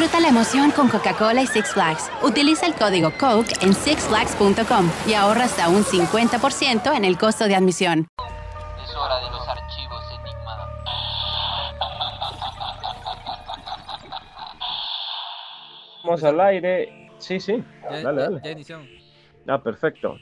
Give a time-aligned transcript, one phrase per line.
[0.00, 2.10] Disfruta la emoción con Coca-Cola y Six Flags.
[2.22, 7.54] Utiliza el código COKE en sixflags.com y ahorra hasta un 50% en el costo de
[7.54, 8.08] admisión.
[8.82, 10.56] Es hora de los archivos Enigma.
[16.02, 17.10] Vamos al aire.
[17.18, 17.62] Sí, sí.
[17.82, 18.40] Ya, Dale, dale.
[18.42, 18.80] ya inició.
[19.46, 20.16] Ah, perfecto.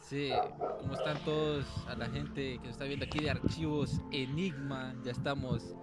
[0.00, 0.32] Sí,
[0.80, 1.66] ¿cómo están todos?
[1.86, 4.94] A la gente que nos está viendo aquí de Archivos Enigma.
[5.04, 5.74] Ya estamos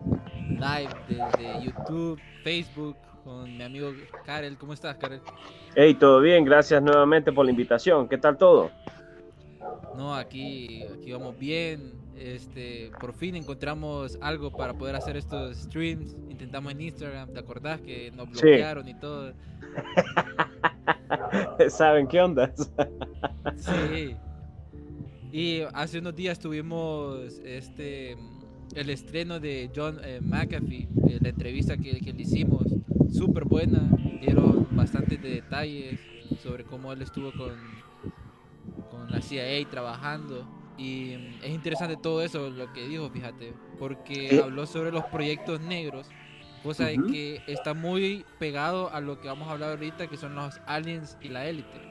[0.50, 3.92] live desde YouTube, Facebook, con mi amigo
[4.26, 4.58] Karel.
[4.58, 5.22] ¿Cómo estás, Karel?
[5.76, 6.46] Hey, todo bien.
[6.46, 8.08] Gracias nuevamente por la invitación.
[8.08, 8.72] ¿Qué tal todo?
[9.96, 11.94] No, aquí, aquí vamos bien.
[12.18, 16.16] Este, por fin encontramos algo para poder hacer estos streams.
[16.30, 18.48] Intentamos en Instagram, ¿te acordás que nos Sí.
[18.48, 19.34] bloquearon y todo?
[21.70, 22.52] ¿Saben qué onda?
[23.58, 24.16] Sí.
[25.32, 28.18] Y hace unos días tuvimos este
[28.76, 32.64] el estreno de John eh, McAfee, eh, la entrevista que, que le hicimos,
[33.10, 37.84] súper buena, dieron bastantes de detalles sobre cómo él estuvo con,
[38.90, 40.48] con la CIA trabajando.
[40.78, 46.16] Y es interesante todo eso, lo que dijo, fíjate, porque habló sobre los proyectos negros,
[46.62, 47.06] cosa de Ujú.
[47.06, 51.18] que está muy pegado a lo que vamos a hablar ahorita, que son los aliens
[51.20, 51.90] y la élite.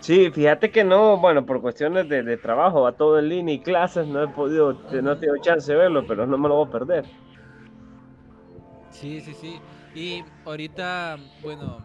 [0.00, 3.62] Sí, fíjate que no, bueno, por cuestiones de, de trabajo, va todo en línea y
[3.62, 6.66] clases, no he podido, no he tenido chance de verlo, pero no me lo voy
[6.66, 7.12] a perder.
[8.90, 9.62] Sí, sí, sí.
[9.94, 11.84] Y ahorita, bueno,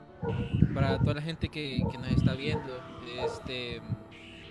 [0.73, 2.79] para toda la gente que, nos está viendo,
[3.23, 3.81] este,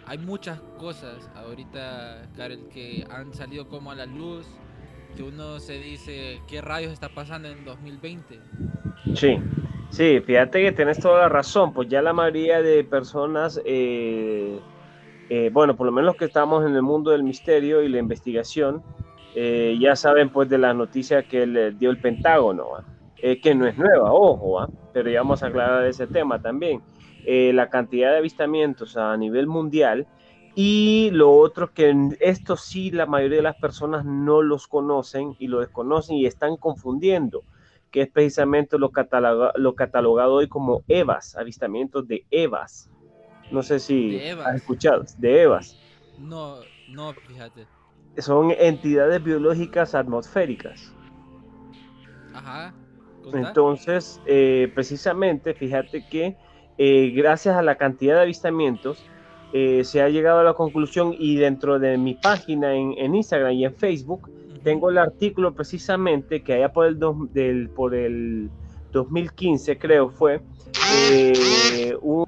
[0.07, 4.47] hay muchas cosas ahorita, Karel, que han salido como a la luz,
[5.17, 8.39] que uno se dice, ¿qué rayos está pasando en 2020?
[9.15, 9.39] Sí,
[9.91, 14.61] sí, fíjate que tienes toda la razón, pues ya la mayoría de personas, eh,
[15.31, 17.99] eh, bueno, por lo menos los que estamos en el mundo del misterio y la
[17.99, 18.83] investigación,
[19.35, 22.65] eh, ya saben pues de las noticias que le dio el Pentágono.
[23.19, 24.69] Eh, que no es nueva, ojo, ¿va?
[24.93, 26.83] pero ya vamos a aclarar ese tema también.
[27.25, 30.07] Eh, la cantidad de avistamientos a nivel mundial
[30.55, 35.49] y lo otro que esto sí la mayoría de las personas no los conocen y
[35.49, 37.43] lo desconocen y están confundiendo
[37.91, 38.91] que es precisamente lo,
[39.57, 42.91] lo catalogado hoy como EVAs, avistamientos de EVAs.
[43.51, 45.81] No sé si has escuchado, de EVAs.
[46.19, 46.57] No,
[46.89, 47.67] no, fíjate.
[48.19, 50.93] Son entidades biológicas atmosféricas.
[52.35, 52.75] Ajá.
[53.49, 56.37] Entonces, eh, precisamente, fíjate que
[56.79, 59.05] eh, gracias a la cantidad de avistamientos,
[59.53, 63.53] eh, se ha llegado a la conclusión y dentro de mi página en, en Instagram
[63.53, 64.31] y en Facebook,
[64.63, 68.51] tengo el artículo precisamente que allá por el, dos- del, por el
[68.93, 70.41] 2015 creo fue
[71.11, 72.27] eh, un,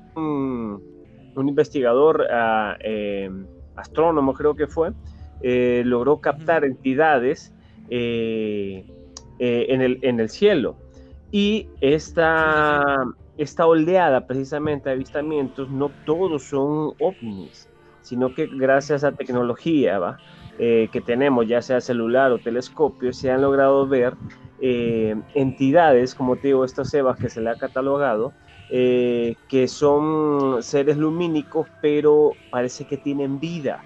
[1.34, 2.26] un investigador
[2.80, 3.30] eh,
[3.76, 4.90] astrónomo creo que fue
[5.42, 7.52] eh, logró captar entidades
[7.90, 8.84] eh,
[9.38, 10.76] en, el, en el cielo
[11.30, 13.04] y esta,
[13.36, 17.68] esta oleada precisamente de avistamientos no todos son ovnis
[18.08, 20.18] sino que gracias a tecnología
[20.58, 24.14] eh, que tenemos, ya sea celular o telescopio, se han logrado ver
[24.62, 28.32] eh, entidades, como te digo, estas cebas que se le ha catalogado,
[28.70, 33.84] eh, que son seres lumínicos, pero parece que tienen vida.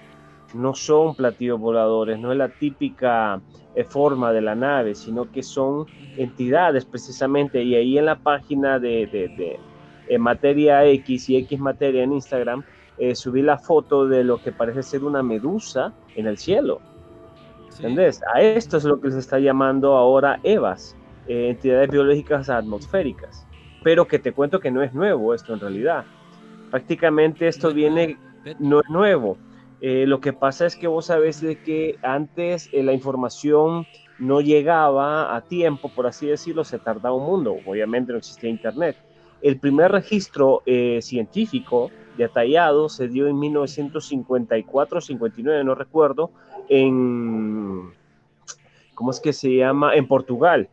[0.53, 3.41] No son platillos voladores, no es la típica
[3.75, 5.85] eh, forma de la nave, sino que son
[6.17, 7.63] entidades precisamente.
[7.63, 9.59] Y ahí en la página de, de, de,
[10.07, 12.63] eh, Materia X y X Materia en Instagram,
[12.97, 16.81] eh, subí la foto de lo que parece ser una medusa en el cielo.
[17.69, 17.83] Sí.
[17.83, 18.21] ¿Entendés?
[18.33, 20.95] A esto es lo que se está llamando ahora EVAs,
[21.27, 23.47] eh, entidades biológicas atmosféricas.
[23.83, 26.05] Pero que te cuento que no es nuevo esto en realidad.
[26.69, 28.17] Prácticamente esto viene,
[28.59, 29.37] no es nuevo.
[29.85, 33.85] Eh, lo que pasa es que vos sabés de que antes eh, la información
[34.17, 37.57] no llegaba a tiempo, por así decirlo, se tardaba un mundo.
[37.65, 38.95] Obviamente no existía internet.
[39.41, 46.31] El primer registro eh, científico detallado se dio en 1954, 59, no recuerdo,
[46.69, 47.91] en,
[48.95, 49.95] ¿cómo es que se llama?
[49.95, 50.69] En Portugal.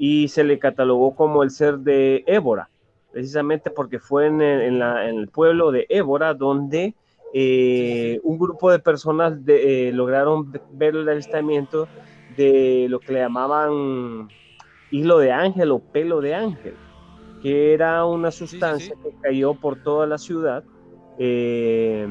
[0.00, 2.68] Y se le catalogó como el ser de Évora,
[3.12, 6.96] precisamente porque fue en en la- en el pueblo de Évora donde
[7.32, 11.90] eh, un grupo de personas de- eh, lograron ve- ver el avistamiento
[12.26, 14.30] de lo que le llamaban
[14.90, 16.80] hilo de ángel o pelo de ángel,
[17.38, 19.00] que era una sí, sustancia sí.
[19.02, 20.66] que cayó por toda la ciudad
[21.16, 22.06] eh,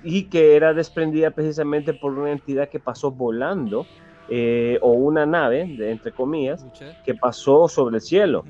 [0.00, 3.90] y que era desprendida precisamente por una entidad que pasó volando
[4.26, 6.66] eh, o una nave, de, entre comillas,
[7.02, 8.48] que pasó sobre el cielo.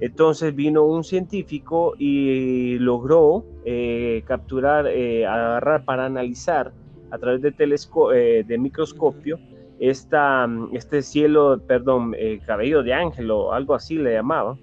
[0.00, 6.72] Entonces vino un científico y logró eh, capturar, eh, agarrar para analizar
[7.10, 9.40] a través de, telesco eh, de microscopio
[9.80, 14.56] esta, este cielo, perdón, eh, cabello de ángel o algo así le llamaba,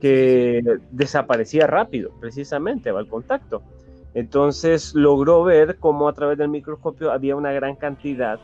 [0.00, 3.62] que desaparecía rápido, precisamente, al contacto.
[4.14, 8.38] Entonces logró ver cómo a través del microscopio había una gran cantidad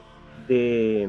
[0.48, 1.08] de,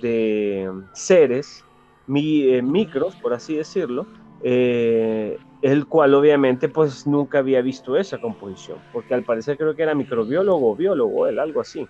[0.00, 1.62] de seres
[2.06, 4.06] mi- micros, por así decirlo,
[4.42, 9.82] eh, el cual obviamente pues nunca había visto esa composición, porque al parecer creo que
[9.82, 11.86] era microbiólogo o biólogo, él, algo así.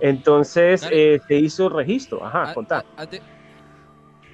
[0.00, 2.78] Entonces eh, se hizo registro, ajá, A- contá.
[2.78, 3.22] a- Antes,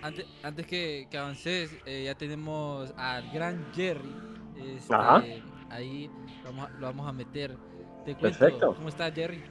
[0.03, 4.15] antes, antes que, que avances, eh, ya tenemos al gran Jerry.
[4.57, 5.25] este, Ajá.
[5.71, 6.09] Ahí
[6.45, 7.57] lo vamos, a, lo vamos a meter.
[8.05, 8.75] Te cuento, Perfecto.
[8.75, 9.43] ¿cómo estás, Jerry?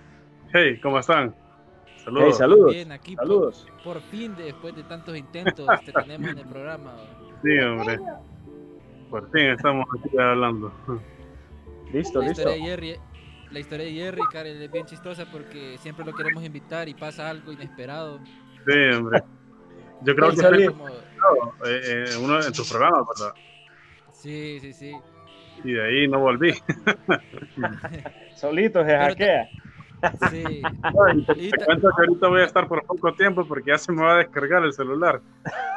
[0.51, 1.33] Hey, ¿cómo están?
[1.33, 2.37] Hey, Saludos.
[2.37, 3.65] saludos, Bien, aquí por- saludos.
[3.83, 6.95] Por, fin, después de tantos intentos, te tenemos en el programa.
[7.41, 7.97] Sí, hombre.
[9.09, 10.71] Por fin estamos aquí hablando.
[11.91, 12.41] Listo, La listo.
[12.41, 12.95] historia de Jerry,
[13.51, 17.29] la historia de Jerry, Karen, es bien chistosa porque siempre lo queremos invitar y pasa
[17.29, 18.19] algo inesperado.
[18.67, 19.23] Sí, hombre.
[20.01, 20.87] Yo creo que usted Como-
[21.65, 23.33] eh, eh, uno en tus programas, ¿verdad?
[24.13, 24.95] sí, sí, sí.
[25.63, 26.53] Y de ahí no volví.
[28.35, 29.49] Solito se Pero hackea.
[30.29, 30.61] Sí.
[31.51, 34.13] Te cuento que ahorita voy a estar por poco tiempo porque ya se me va
[34.15, 35.21] a descargar el celular.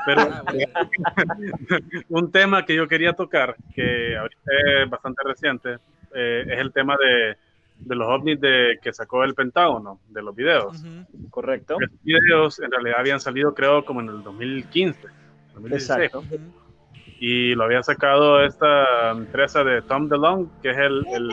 [0.07, 0.67] Pero Ah, bueno.
[2.09, 4.41] un tema que yo quería tocar, que ahorita
[4.83, 5.77] es bastante reciente,
[6.15, 7.37] eh, es el tema de,
[7.79, 10.81] de los ovnis de, que sacó el Pentágono, de los videos.
[10.83, 11.77] Ujú, Correcto.
[11.81, 15.01] Los videos en realidad habían salido creo como en el 2015,
[15.55, 15.99] 2016.
[16.05, 16.25] Exacto.
[17.25, 21.31] Y lo había sacado esta empresa de Tom DeLonge, que es el, el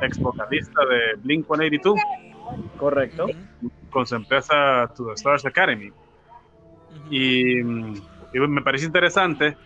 [0.00, 1.98] ex vocalista de Blink 182,
[2.78, 3.26] Correcto.
[3.90, 5.90] Con su empresa To The Stars Academy.
[7.10, 9.56] Y, y me parece interesante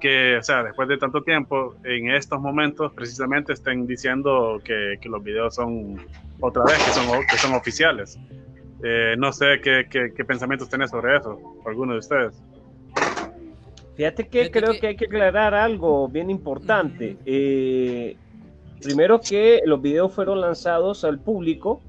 [0.00, 5.08] que, o sea, después de tanto tiempo, en estos momentos precisamente estén diciendo que, que
[5.08, 6.00] los videos son,
[6.40, 8.18] otra vez, que son, que son oficiales.
[8.84, 12.40] Eh, no sé qué, qué, qué pensamientos tenés sobre eso, alguno de ustedes.
[13.98, 17.16] Fíjate que Fíjate creo que- que hay que aclarar algo bien importante.
[17.26, 18.16] Eh,
[18.80, 21.82] primero que los videos fueron lanzados al público,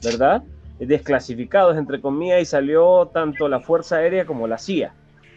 [0.00, 0.44] ¿verdad?
[0.78, 4.94] Desclasificados, entre comillas, y salió tanto la Fuerza Aérea como la CIA,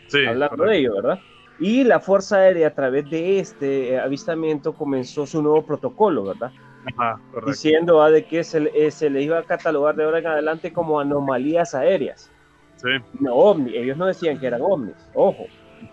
[0.07, 0.69] Sí, hablando correcto.
[0.71, 1.19] de ello, ¿verdad?
[1.59, 6.51] Y la Fuerza Aérea a través de este avistamiento comenzó su nuevo protocolo, ¿verdad?
[6.95, 7.19] Ajá.
[7.47, 10.71] Diciendo ah, de que se, eh, se le iba a catalogar de ahora en adelante
[10.71, 12.29] como anomalías aéreas.
[12.75, 12.89] Sí,
[13.19, 15.47] no ovni, ellos no decían que eran ovnis, ojo.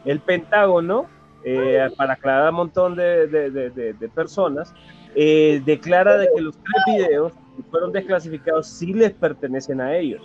[0.04, 1.06] El Pentágono,
[1.44, 4.72] eh, para aclarar a un montón de, de- de- de- personas,
[5.14, 10.22] eh, declara de que los tres videos que fueron desclasificados sí les pertenecen a ellos.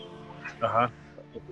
[0.62, 0.92] ajá.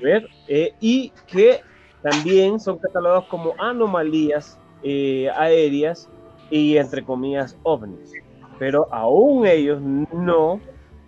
[0.02, 0.28] ¿ver?
[0.48, 1.62] Eh, y que
[2.02, 6.10] también son catalogados como anomalías eh, aéreas
[6.50, 8.12] y entre comillas ovnis.
[8.58, 10.62] Pero aún ellos no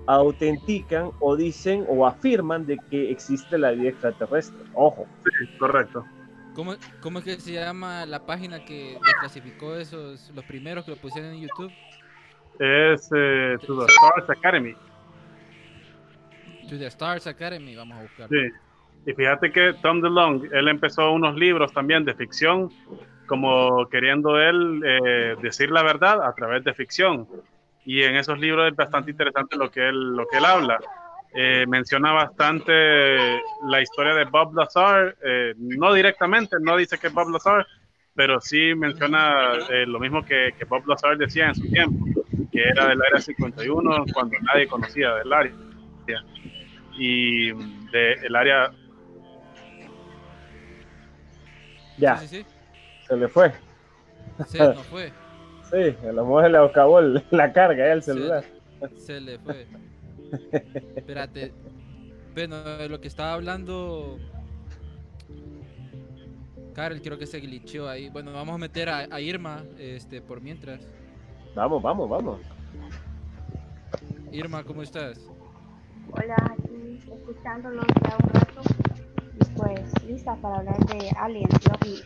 [0.08, 4.64] autentican o dicen o afirman de que existe la vida extraterrestre.
[4.74, 5.08] Ojo.
[5.58, 6.06] Correcto.
[6.54, 10.98] ¿Cómo, ¿Cómo es que se llama la página que desclasificó esos, los primeros que lo
[10.98, 11.72] pusieron en YouTube?
[12.60, 14.76] Es eh, To The Stars Academy.
[16.70, 18.30] To the Stars Academy, vamos a buscar.
[18.30, 18.52] Sí.
[19.06, 22.70] Y fíjate que Tom DeLonge, él empezó unos libros también de ficción,
[23.26, 27.28] como queriendo él eh, decir la verdad a través de ficción.
[27.84, 30.80] Y en esos libros es bastante interesante lo que él, lo que él habla.
[31.34, 32.74] Eh, menciona bastante
[33.66, 37.66] la historia de Bob Lazar, eh, no directamente, no dice que es Bob Lazar,
[38.14, 42.06] pero sí menciona eh, lo mismo que, que Bob Lazar decía en su tiempo,
[42.52, 45.54] que era del área 51 cuando nadie conocía del área.
[46.98, 47.52] Y
[47.92, 48.72] del área
[51.98, 52.46] Ya, Sí, sí,
[53.08, 53.52] se le fue.
[54.48, 54.58] sí.
[54.58, 55.12] Se nos fue.
[55.72, 58.44] Sí, a lo mejor le acabó la carga el celular.
[58.98, 59.66] Se le fue.
[60.96, 61.54] Espérate.
[62.34, 64.18] Bueno, de lo que estaba hablando.
[66.74, 68.10] Karel, creo que se glitchó ahí.
[68.10, 70.80] Bueno, vamos a meter a, a Irma este, por mientras.
[71.56, 72.40] Vamos, vamos, vamos.
[74.32, 75.20] Irma, ¿cómo estás?
[76.14, 78.62] Hola, aquí escuchándolos ya un rato
[79.36, 82.06] y pues lista para hablar de aliens y ovnis.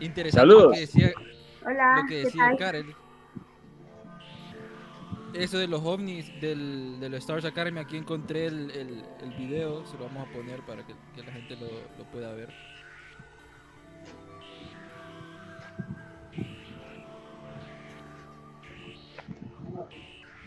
[0.00, 0.64] Interesante Saludos.
[0.66, 1.12] lo que decía,
[1.66, 2.56] Hola, lo que ¿qué decía tal?
[2.56, 2.94] Karel.
[5.34, 9.84] Eso de los ovnis del, de los Stars Academy, aquí encontré el, el, el video,
[9.84, 11.66] se lo vamos a poner para que, que la gente lo,
[11.98, 12.50] lo pueda ver.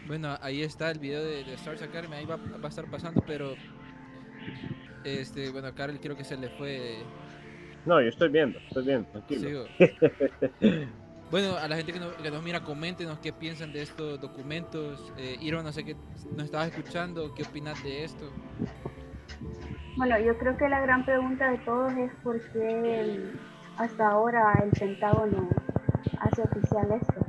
[0.08, 3.22] Bueno, ahí está el video de, de Stars Academy, ahí va, va a estar pasando,
[3.28, 3.56] pero
[5.04, 7.00] este, bueno, a Karel creo que se le fue.
[7.86, 9.68] No, yo estoy viendo, estoy viendo, tranquilo.
[9.80, 10.88] Sigo.
[11.30, 15.12] Bueno, a la gente que nos, que nos mira, coméntenos qué piensan de estos documentos.
[15.18, 15.96] Eh, Iro, no sé qué
[16.36, 18.32] nos estabas escuchando, qué opinas de esto.
[19.98, 23.30] Bueno, yo creo que la gran pregunta de todos es por qué
[23.78, 25.50] hasta ahora el Pentágono
[26.20, 27.26] hace oficial esto.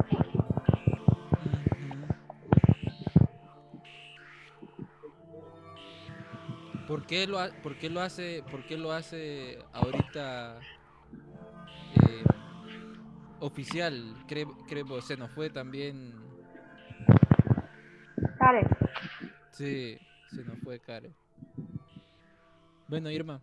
[6.86, 10.60] ¿Por qué lo, por qué lo hace, por qué lo hace ahorita
[12.08, 12.24] eh,
[13.40, 14.14] oficial?
[14.26, 16.14] Creo, creo se nos fue también.
[18.38, 18.66] Karen,
[19.52, 19.98] Sí,
[20.30, 21.14] se nos fue Karen.
[22.86, 23.42] Bueno, Irma.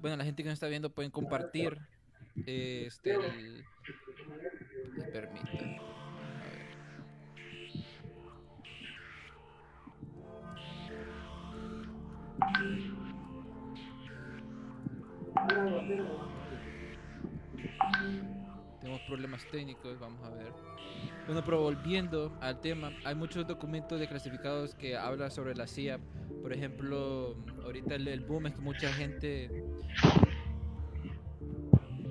[0.00, 1.78] Bueno, la gente que nos está viendo pueden compartir.
[2.46, 3.64] eh, Este, el...
[4.96, 5.80] me permite.
[15.34, 16.02] A ver.
[18.92, 20.52] Tenemos problemas técnicos, vamos a ver.
[21.24, 25.98] Bueno, pero volviendo al tema, hay muchos documentos declasificados que hablan sobre la CIA.
[26.42, 27.34] Por ejemplo,
[27.64, 29.64] ahorita el, el boom es que mucha gente.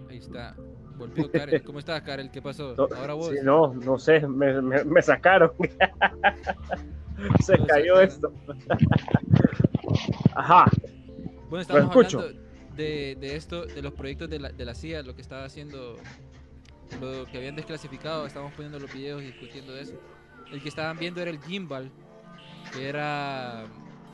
[0.10, 0.56] Ahí está.
[0.98, 1.62] Volvió Karel.
[1.66, 2.32] ¿Cómo estás, Karel?
[2.32, 2.76] ¿Qué pasó?
[2.96, 3.30] Ahora vos.
[3.30, 5.52] sí, no, no sé, me, me- me sacaron.
[7.46, 8.04] Se cayó sacaron.
[8.04, 8.34] esto.
[10.34, 10.66] Ajá,
[11.48, 12.40] Bueno, estamos hablando
[12.76, 15.98] de, de esto, de los proyectos de la, de la CIA, lo que estaba haciendo,
[17.00, 19.94] lo que habían desclasificado, estábamos poniendo los videos y discutiendo de eso.
[20.52, 21.92] El que estaban viendo era el gimbal,
[22.74, 23.66] que era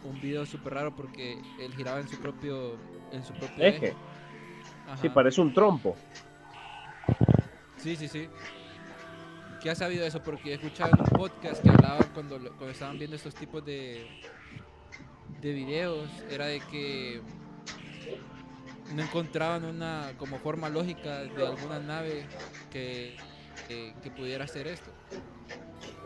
[0.03, 2.77] un video súper raro porque él giraba en su propio,
[3.11, 3.87] en su propio eje.
[3.87, 3.95] eje.
[5.01, 5.95] Sí, parece un trompo.
[7.77, 8.29] Sí, sí, sí.
[9.61, 10.21] ¿Qué has sabido eso?
[10.21, 14.07] Porque he escuchado en un podcast que hablaban cuando, cuando estaban viendo estos tipos de,
[15.41, 17.21] de videos, era de que
[18.87, 22.31] no encontraban una como forma lógica de alguna nave
[22.69, 23.19] que,
[23.63, 24.91] que, que pudiera hacer esto.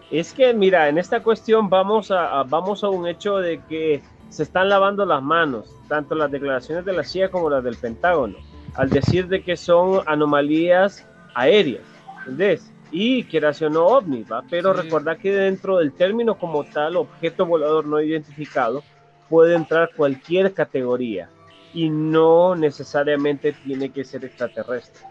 [0.10, 4.04] Es que, mira, en esta cuestión vamos a, a- vamos a un hecho de que
[4.30, 8.38] se están lavando las manos, tanto las declaraciones de la CIA como las del Pentágono,
[8.74, 11.84] al decir de que son anomalías aéreas,
[12.20, 12.74] ¿entendés?
[12.90, 14.44] Y quieras o no ovni, ¿va?
[14.50, 14.80] Pero Sí.
[14.82, 18.84] recordad que dentro del término como tal, objeto volador no identificado,
[19.30, 21.30] puede entrar cualquier categoría
[21.74, 25.02] y no necesariamente tiene que ser extraterrestre,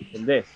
[0.00, 0.46] ¿entendés?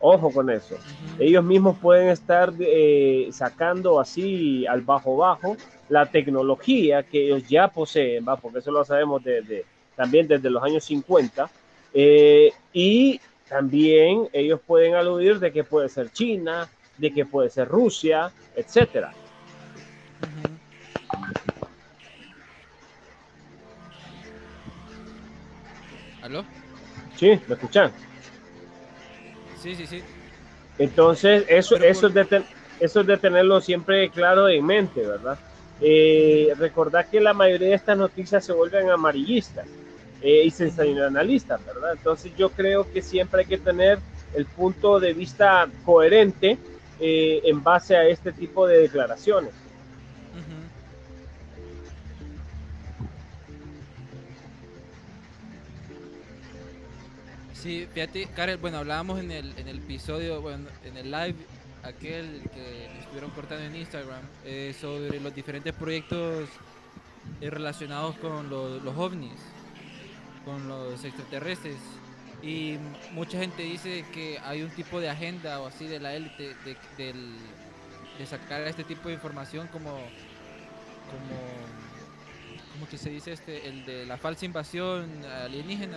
[0.00, 0.76] Ojo con eso
[1.18, 5.56] ellos mismos pueden estar eh, sacando así al bajo bajo
[5.88, 8.36] la tecnología que ellos ya poseen, ¿va?
[8.36, 11.48] porque eso lo sabemos desde, también desde los años 50,
[11.92, 17.68] eh, y también ellos pueden aludir de que puede ser China, de que puede ser
[17.68, 19.12] Rusia, etcétera.
[20.22, 20.53] Ujú.
[26.24, 26.42] ¿Aló?
[27.16, 27.38] ¿Sí?
[27.46, 27.92] ¿Me escuchan?
[29.62, 30.02] Sí, sí, sí.
[30.78, 32.44] Entonces, eso, Pero eso, es de ten-
[32.80, 35.38] eso es de tenerlo siempre claro en mente, ¿verdad?
[35.82, 39.66] Eh, recordad que la mayoría de estas noticias se vuelven amarillistas
[40.22, 41.92] eh, y sensacionalistas, ¿verdad?
[41.92, 43.98] Entonces yo creo que siempre hay que tener
[44.34, 46.56] el punto de vista coherente
[47.00, 49.52] eh, en base a este tipo de declaraciones.
[57.64, 61.34] Sí, fíjate, Karel, bueno, hablábamos en el, en el episodio, bueno, en el live,
[61.82, 66.46] aquel que me estuvieron cortando en Instagram, eh, sobre los diferentes proyectos
[67.40, 69.32] eh, relacionados con lo- los ovnis,
[70.44, 71.76] con los extraterrestres.
[72.42, 72.76] Y
[73.12, 76.76] mucha gente dice que hay un tipo de agenda o así de la élite de,
[76.98, 77.34] del-
[78.18, 79.88] de sacar este tipo de información como
[81.10, 81.40] como
[82.74, 83.66] ¿cómo que se dice este?
[83.66, 85.96] El de la falsa invasión alienígena.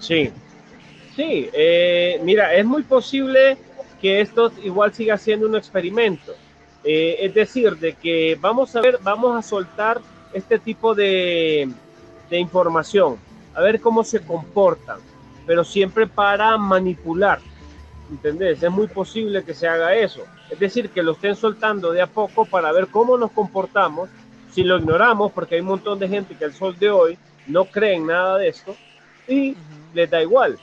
[0.00, 0.30] Sí,
[1.16, 3.56] sí, eh, mira, es muy posible
[4.00, 6.34] que esto igual siga siendo un experimento.
[6.84, 10.00] Eh, es decir, de que vamos a ver, vamos a soltar
[10.32, 11.68] este tipo de,
[12.30, 13.16] de información,
[13.54, 15.00] a ver cómo se comportan,
[15.46, 17.40] pero siempre para manipular.
[18.08, 18.62] ¿Entendés?
[18.62, 20.22] Es muy posible que se haga eso.
[20.48, 24.08] Es decir, que lo estén soltando de a poco para ver cómo nos comportamos.
[24.52, 27.18] Si lo ignoramos, porque hay un montón de gente que al sol de hoy
[27.48, 28.76] no cree en nada de esto
[29.26, 29.56] y
[29.92, 30.56] les da igual,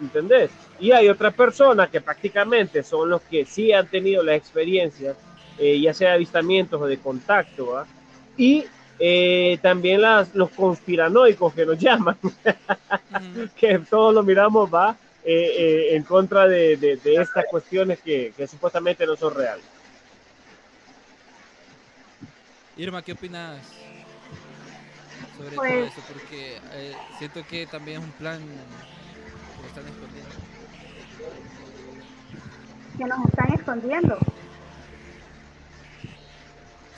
[0.00, 0.50] ¿entendés?
[0.80, 5.16] Y hay otras personas que prácticamente son los que sí han tenido las experiencias,
[5.58, 7.86] eh, ya sea de avistamientos o de contacto, ¿va?
[8.36, 8.64] y
[8.98, 12.16] eh, también las, los conspiranoicos que nos llaman,
[13.56, 18.32] que todos lo miramos, va eh, eh, en contra de, de- de estas cuestiones que,
[18.36, 19.64] que supuestamente no son reales.
[22.76, 23.58] Irma, ¿qué opinas
[25.36, 26.02] sobre todo Pues- eso?
[26.12, 28.40] Porque eh, siento que también es un plan
[29.72, 30.34] que lo están escondiendo.
[32.98, 34.18] Que nos están escondiendo.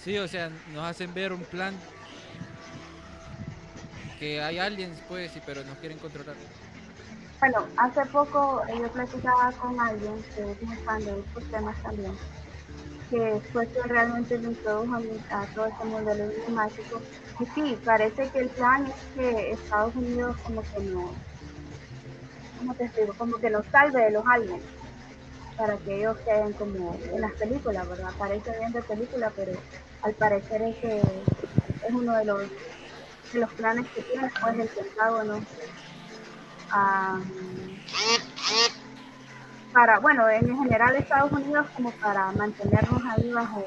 [0.03, 1.75] Sí, o sea, nos hacen ver un plan
[4.19, 6.37] que hay aliens, pues, sí, pero nos quieren controlar.
[7.41, 12.13] Bueno, hace poco yo platicaba con alguien que es muy fan de estos temas también,
[13.11, 14.97] que fue que realmente me introdujo
[15.31, 17.03] a, todo este del mágico.
[17.39, 21.11] Y sí, parece que el plan es que Estados Unidos como que no,
[22.59, 23.15] ¿cómo te explico?
[23.15, 24.63] Como que nos salve de los aliens,
[25.57, 28.11] para que ellos queden como en las películas, ¿verdad?
[28.19, 29.53] Parece bien de película, pero
[30.03, 32.43] al parecer ese es uno de los,
[33.33, 35.41] de los planes que tiene pues el Pentágono
[36.71, 37.25] am,
[39.73, 43.65] para, bueno, en general Estados Unidos como para mantenernos ahí bajo,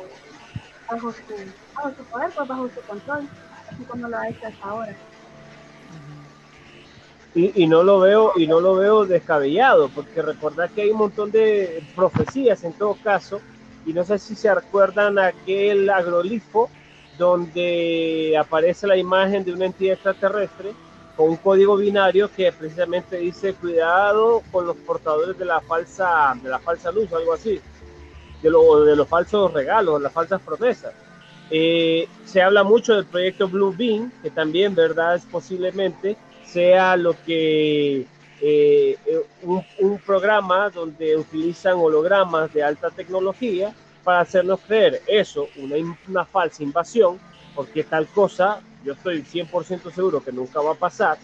[0.89, 1.35] bajo, su,
[1.75, 3.29] bajo su poder, pues bajo su control,
[3.71, 4.95] así como lo ha hecho hasta ahora.
[7.35, 11.29] Y, no lo veo y no lo veo descabellado porque recordad que hay un montón
[11.29, 13.39] de profecías en todo caso
[13.85, 16.71] y no sé si se acuerdan aquel agrolifo
[17.19, 20.73] donde aparece la imagen de una entidad extraterrestre
[21.15, 26.49] con un código binario que precisamente dice cuidado con los portadores de la falsa de
[26.49, 27.61] la falsa luz algo así
[28.41, 30.93] de, lo, de los falsos regalos las falsas promesas.
[31.51, 36.17] Eh, se habla mucho del proyecto Blue Beam que también verdad es posiblemente
[36.51, 38.05] sea lo que
[38.41, 45.75] eh, eh, un, programa donde utilizan hologramas de alta tecnología para hacernos creer eso, una,
[46.07, 47.19] una falsa invasión,
[47.53, 51.17] porque tal cosa, yo estoy 100% seguro que nunca va a pasar,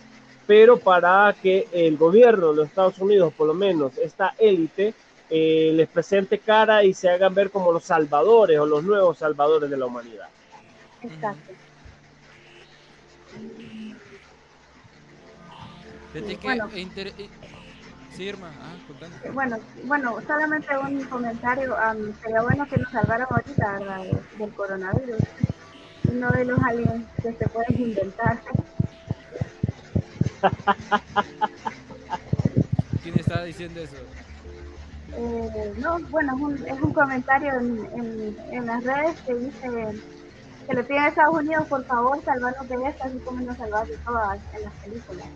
[0.46, 4.94] pero para que el gobierno de los Estados Unidos, por lo menos esta élite,
[5.29, 9.70] eh, les presente cara y se hagan ver como los salvadores o los nuevos salvadores
[9.70, 10.27] de la humanidad.
[11.01, 11.53] Exacto.
[16.23, 16.69] Que Bueno.
[16.73, 17.30] e inter- e-
[18.15, 18.75] Sí, Irma, ah.
[19.34, 24.04] Bueno, bueno, solamente un comentario, am, sería bueno que nos salvaran ahorita, ¿verdad?
[24.04, 25.21] de- del coronavirus,
[26.10, 28.39] uno de los aliens que se pueden inventar.
[33.04, 33.97] ¿Quién estaba diciendo eso?
[35.17, 39.69] Eh, no, bueno, es un, es un comentario en, en, en las redes que dice
[40.67, 43.88] que le piden a Estados Unidos, por favor, salvarnos de esto, así como nos salvaron
[43.88, 45.28] de todas en las películas.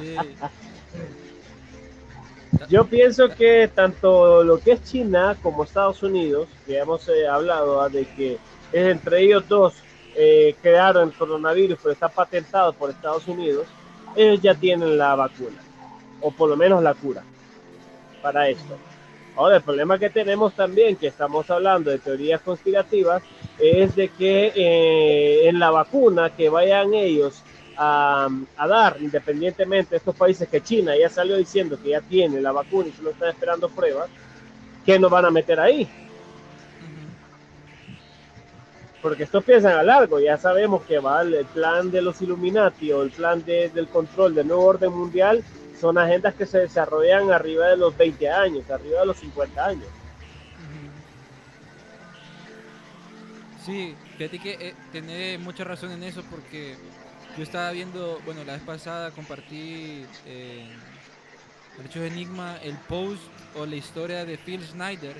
[0.00, 0.16] Sí.
[2.68, 7.80] Yo pienso que tanto lo que es China como Estados Unidos, que hemos eh, hablado
[7.80, 8.38] ah, de que
[8.72, 9.74] es entre ellos dos
[10.14, 13.66] eh, crearon el coronavirus, pero está patentado por Estados Unidos,
[14.16, 15.60] ellos ya tienen la vacuna,
[16.20, 17.22] o por lo menos la cura
[18.22, 18.78] para esto.
[19.36, 23.22] Ahora, el problema que tenemos también, que estamos hablando de teorías conspirativas,
[23.58, 27.42] es de que eh, en la vacuna que vayan ellos
[27.76, 28.28] a,
[28.68, 32.88] dar, independientemente de estos países que China ya salió diciendo que ya tiene la vacuna
[32.88, 34.08] y solo está esperando pruebas,
[34.86, 35.88] ¿qué nos van a meter ahí?
[39.02, 43.02] Porque estos piensan a largo, ya sabemos que va el, plan de los Illuminati o
[43.02, 45.42] el plan de- del control del nuevo orden mundial,
[45.84, 49.84] son agendas que se desarrollan arriba de los 20 años, arriba de los 50 años.
[53.66, 56.76] Sí, fíjate que eh, mucha razón en eso porque
[57.36, 60.70] yo estaba viendo, bueno, la vez pasada compartí eh,
[61.94, 63.20] en Enigma el post
[63.54, 65.16] o la historia de Phil Schneider,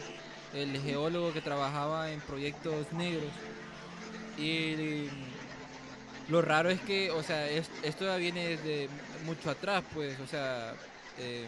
[0.54, 3.30] el geólogo que trabajaba en proyectos negros.
[4.38, 5.10] Y
[6.28, 8.88] lo raro es que, o sea, es- esto ya viene desde
[9.24, 10.74] mucho atrás, pues, o sea,
[11.18, 11.46] eh,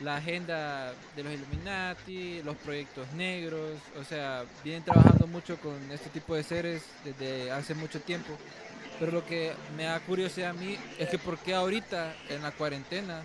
[0.00, 6.08] la agenda de los Illuminati, los proyectos negros, o sea, vienen trabajando mucho con este
[6.10, 8.30] tipo de seres desde hace mucho tiempo.
[9.00, 12.50] Pero lo que me da curiosidad a mí es que por qué ahorita en la
[12.52, 13.22] cuarentena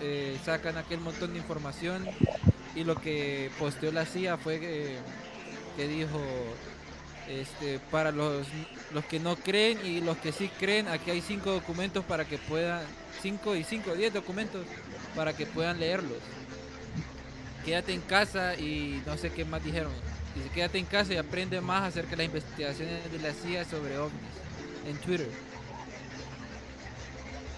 [0.00, 2.06] eh, sacan aquel montón de información
[2.74, 4.96] y lo que posteó la CIA fue que,
[5.76, 6.20] que dijo
[7.28, 8.46] este para los,
[8.92, 12.38] los que no creen y los que sí creen aquí hay cinco documentos para que
[12.38, 12.82] puedan
[13.22, 14.64] cinco y cinco diez documentos
[15.14, 16.18] para que puedan leerlos
[17.64, 19.92] quédate en casa y no sé qué más dijeron
[20.34, 23.98] dice quédate en casa y aprende más acerca de las investigaciones de la CIA sobre
[23.98, 24.20] ovnis
[24.86, 25.28] en Twitter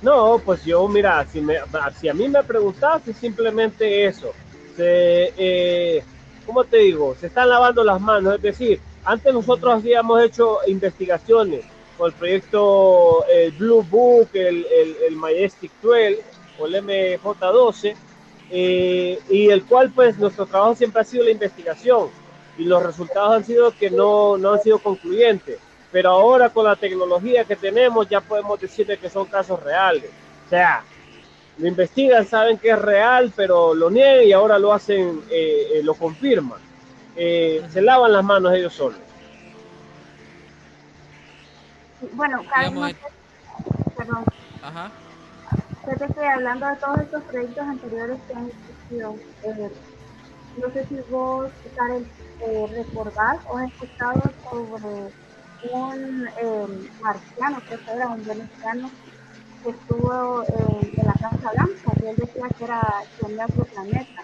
[0.00, 1.56] No, pues yo, mira, si, me,
[2.00, 4.36] si a mí me preguntas, es simplemente eso.
[4.76, 6.04] Se, eh,
[6.46, 7.16] ¿Cómo te digo?
[7.16, 8.36] Se están lavando las manos.
[8.36, 11.64] Es decir, antes nosotros habíamos hecho investigaciones
[11.96, 16.22] con el proyecto el Blue Book, el, el, el Majestic 12
[16.58, 17.96] o el MJ12,
[18.50, 22.10] eh, y el cual pues nuestro trabajo siempre ha sido la investigación.
[22.58, 25.58] y los resultados han sido que no, no han sido concluyentes.
[25.90, 30.10] Pero ahora con la tecnología que tenemos ya podemos decirle que son casos reales.
[30.46, 30.84] O sea,
[31.56, 35.82] lo investigan, saben que es real, pero lo niegan y ahora lo hacen, eh, eh,
[35.82, 36.67] lo confirman.
[37.20, 39.00] Eh, se lavan las manos ellos solos.
[42.12, 42.92] Bueno, Carlos,
[43.96, 44.24] perdón,
[44.62, 44.92] Ajá.
[45.84, 49.70] fíjate que hablando de todos estos proyectos anteriores que han existido, eh,
[50.62, 52.06] no sé si vos, Karen,
[52.40, 55.12] eh, recordás o has escuchado sobre
[55.72, 58.90] un eh, marciano, creo que era un veneciano,
[59.64, 62.80] que estuvo eh, en la Casa Blanca, y él decía que era
[63.18, 64.22] que venía otro planeta.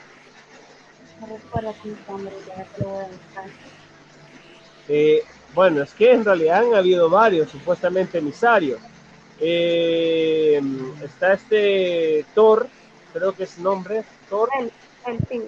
[1.27, 1.75] No recuerdo
[2.07, 3.45] cómo se llama, ya te lo voy a buscar.
[4.89, 5.23] Eh,
[5.55, 8.79] bueno, es que en realidad han habido varios supuestamente emisarios.
[9.41, 10.61] Eh,
[11.03, 12.69] está este Thor,
[13.15, 14.71] creo que es nombre, Thor, El,
[15.07, 15.43] el sí.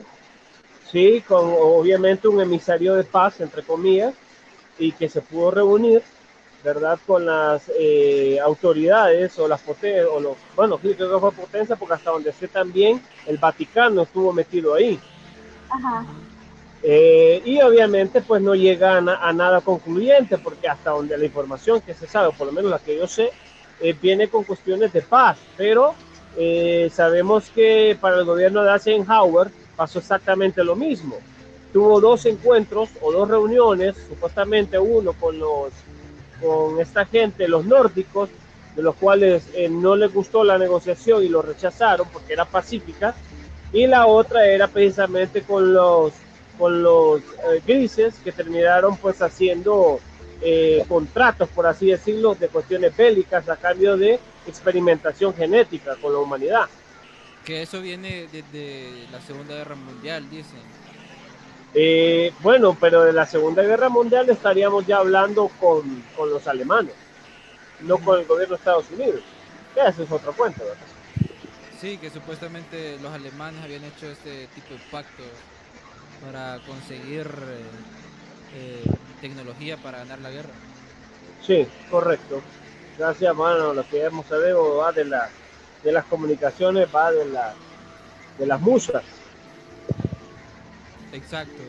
[0.90, 4.14] sí, con obviamente un emisario de paz, entre comillas,
[4.78, 6.02] y que se pudo reunir,
[6.64, 6.98] ¿verdad?
[7.06, 11.94] Con las eh, autoridades o las potencias, o los, bueno, creo que fue potencia, porque
[11.94, 14.98] hasta donde sé también el Vaticano estuvo metido ahí.
[15.70, 16.04] Ajá.
[16.82, 21.80] Eh, y obviamente pues no llega a, a nada concluyente porque hasta donde la información
[21.80, 23.30] que se sabe, por lo menos la que yo sé,
[23.80, 25.94] eh, viene con cuestiones de paz, pero
[26.36, 31.16] eh, sabemos que para el gobierno de Eisenhower pasó exactamente lo mismo.
[31.72, 35.72] Tuvo dos encuentros o dos reuniones, supuestamente uno con los
[36.40, 38.28] con esta gente, los nórdicos,
[38.74, 43.14] de los cuales eh, no les gustó la negociación y lo rechazaron porque era pacífica,
[43.72, 46.12] y la otra era precisamente con los
[46.58, 50.00] con los eh, grises que terminaron pues haciendo
[50.40, 56.18] eh, contratos, por así decirlo, de cuestiones bélicas a cambio de experimentación genética con la
[56.18, 56.66] humanidad.
[57.44, 60.60] Que eso viene desde la Segunda Guerra Mundial, dicen.
[61.74, 66.94] Eh, bueno, pero de la Segunda Guerra Mundial estaríamos ya hablando con, con los alemanes,
[67.80, 69.20] no con el gobierno de Estados Unidos.
[69.74, 70.95] Ese es otro cuento, ¿verdad?
[71.80, 75.22] Sí, que supuestamente los alemanes habían hecho este tipo de pacto
[76.24, 77.62] para conseguir eh,
[78.54, 78.84] eh,
[79.20, 80.54] tecnología para ganar la guerra.
[81.46, 82.40] Sí, correcto.
[82.98, 83.74] Gracias, mano.
[83.74, 85.28] Lo que hemos sabido va de, la,
[85.84, 87.54] de las comunicaciones, va de, la,
[88.38, 89.04] de las musas.
[91.12, 91.62] Exacto.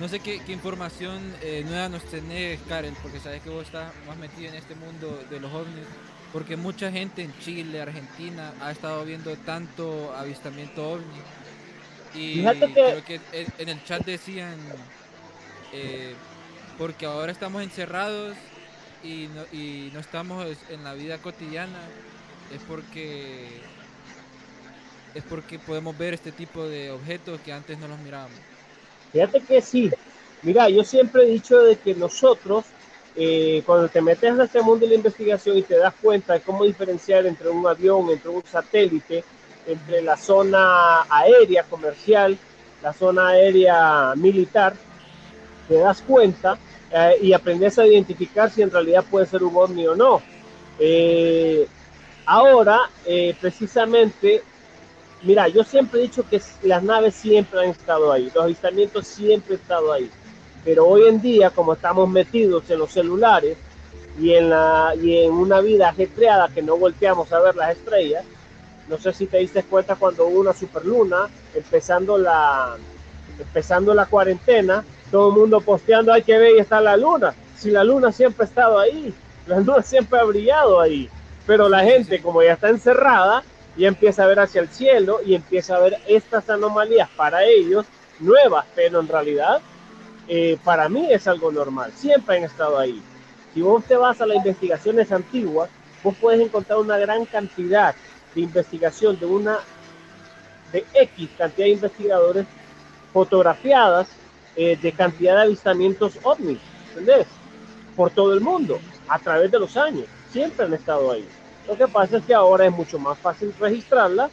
[0.00, 3.92] No sé qué, qué información eh, nueva nos tenés, Karen, porque sabes que vos estás
[4.06, 5.86] más metido en este mundo de los ovnis.
[6.32, 11.28] Porque mucha gente en Chile, Argentina, ha estado viendo tanto avistamiento ovni.
[12.12, 14.92] Y que- creo que en, en el chat decían,
[15.70, 16.18] eh,
[16.76, 18.38] porque ahora estamos encerrados
[19.02, 21.94] y no, y no estamos en la vida cotidiana,
[22.48, 23.72] es porque
[25.14, 28.44] es porque podemos ver este tipo de objetos que antes no los mirábamos.
[29.12, 29.90] Fíjate que sí.
[30.42, 32.66] Mira, yo siempre he dicho de que nosotros,
[33.16, 36.40] eh, cuando te metes a este mundo de la investigación y te das cuenta de
[36.40, 39.24] cómo diferenciar entre un avión, entre un satélite,
[39.66, 42.36] entre la zona aérea comercial,
[42.82, 44.74] la zona aérea militar,
[45.68, 46.58] te das cuenta
[46.90, 50.22] eh, y aprendes a identificar si en realidad puede ser un ovni o no.
[50.78, 51.66] Eh,
[52.26, 52.80] ahora,
[53.40, 54.42] precisamente,
[55.22, 59.54] Mira, yo siempre he dicho que las naves siempre han estado ahí, los avistamientos siempre
[59.54, 60.10] han estado ahí,
[60.64, 63.56] pero hoy en día, como estamos metidos en los celulares
[64.18, 68.24] y en, la, y en una vida ajetreada que no volteamos a ver las estrellas,
[68.88, 72.76] no sé si te diste cuenta cuando hubo una superluna, empezando la,
[73.38, 77.70] empezando la cuarentena, todo el mundo posteando, hay que ver, ahí está la luna, si
[77.70, 79.14] la luna siempre ha estado ahí,
[79.46, 81.08] la luna siempre ha brillado ahí,
[81.46, 83.42] pero la gente como ya está encerrada,
[83.76, 87.86] y empieza a ver hacia el cielo y empieza a ver estas anomalías para ellos
[88.20, 89.60] nuevas, pero en realidad
[90.28, 93.02] eh, para mí es algo normal, siempre han estado ahí.
[93.54, 95.68] Si vos te vas a las investigaciones antiguas,
[96.02, 97.94] vos puedes encontrar una gran cantidad
[98.34, 99.58] de investigación de una
[100.72, 102.46] de X cantidad de investigadores
[103.12, 104.08] fotografiadas
[104.56, 106.58] eh, de cantidad de avistamientos ovnis,
[106.90, 107.26] ¿entendés?
[107.94, 111.26] Por todo el mundo, a través de los años, siempre han estado ahí.
[111.68, 114.30] Lo que pasa es que ahora es mucho más fácil registrarla,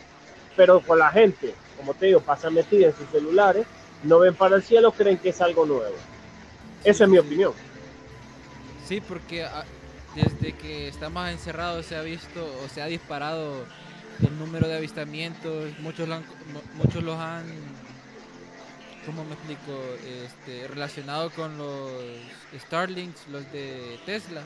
[0.55, 3.65] pero con la gente, como te digo, pasa metida en sus celulares,
[4.03, 5.95] no ven para el cielo, creen que es algo nuevo.
[6.83, 7.53] Esa es mi opinión.
[8.87, 9.65] Sí, porque ah,
[10.15, 13.65] desde que estamos encerrados se ha visto o se ha disparado
[14.25, 16.21] el número de avistamientos, muchos lo han,
[16.53, 17.45] mu- muchos los han,
[19.05, 19.71] ¿cómo me explico?
[20.25, 21.91] Este, relacionado con los
[22.59, 24.41] Starlinks, los de Tesla.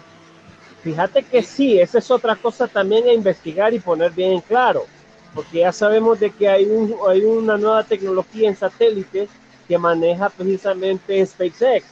[0.84, 4.86] Fíjate que sí, esa es otra cosa también a investigar y poner bien en claro,
[5.34, 9.30] porque ya sabemos de que hay, un, hay una nueva tecnología en satélites
[9.68, 11.86] que maneja precisamente SpaceX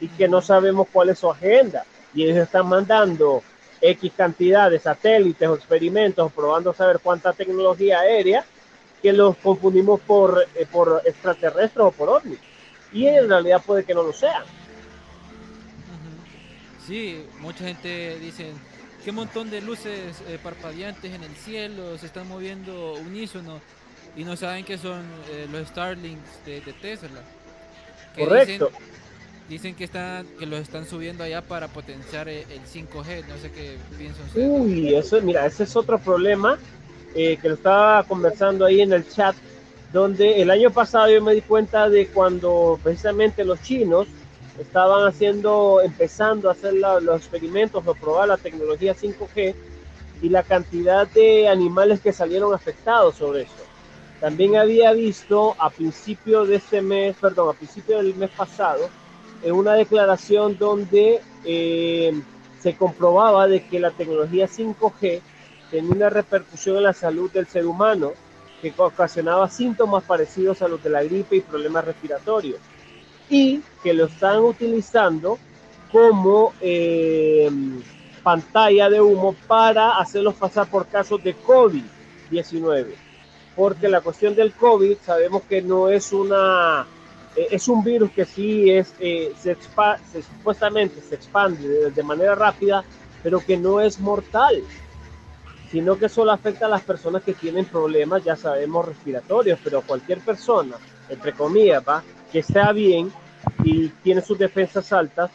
[0.00, 1.84] y que no sabemos cuál es su agenda.
[2.14, 3.42] Y ellos están mandando
[3.80, 8.44] X cantidad de satélites o experimentos probando saber cuánta tecnología aérea
[9.02, 12.38] que los confundimos por, eh, por extraterrestres o por ovnis.
[12.92, 14.44] Y en realidad puede que no lo sean.
[16.86, 18.52] Sí, mucha gente dice,
[19.04, 23.60] qué montón de luces eh, parpadeantes en el cielo, se están moviendo unísono
[24.16, 27.20] y no saben que son eh, los Starlinks de, de Tesla.
[28.16, 28.70] Que Correcto.
[28.70, 28.84] Dicen,
[29.48, 33.50] dicen que están que los están subiendo allá para potenciar el, el 5G, no sé
[33.50, 34.48] qué piensan ustedes.
[34.48, 36.58] Uy, eso, mira, ese es otro problema
[37.14, 39.34] eh, que lo estaba conversando ahí en el chat,
[39.92, 44.06] donde el año pasado yo me di cuenta de cuando precisamente los chinos
[44.58, 49.54] estaban haciendo, empezando a hacer la- los experimentos o probar la tecnología 5G
[50.22, 53.63] y la cantidad de animales que salieron afectados sobre eso.
[54.24, 58.88] También había visto a principio de este mes, perdón, a principio del mes pasado,
[59.42, 62.22] en una declaración donde eh,
[62.58, 65.20] se comprobaba de que la tecnología 5G
[65.70, 68.12] tenía una repercusión en la salud del ser humano
[68.62, 72.60] que ocasionaba síntomas parecidos a los de la gripe y problemas respiratorios
[73.28, 75.38] y que lo están utilizando
[75.92, 77.50] como eh,
[78.22, 83.03] pantalla de humo para hacerlos pasar por casos de COVID-19
[83.56, 86.86] porque la cuestión del COVID sabemos que no es una
[87.36, 92.34] eh, es un virus que sí es eh, se, expa- supuestamente se expande de, manera
[92.34, 92.84] rápida
[93.22, 94.62] pero que no es mortal
[95.70, 100.20] sino que solo afecta a las personas que tienen problemas ya sabemos respiratorios pero cualquier
[100.20, 100.76] persona
[101.08, 103.12] entre comillas va que está bien
[103.62, 105.30] y tiene sus defensas altas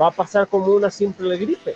[0.00, 1.74] va a pasar como una simple gripe.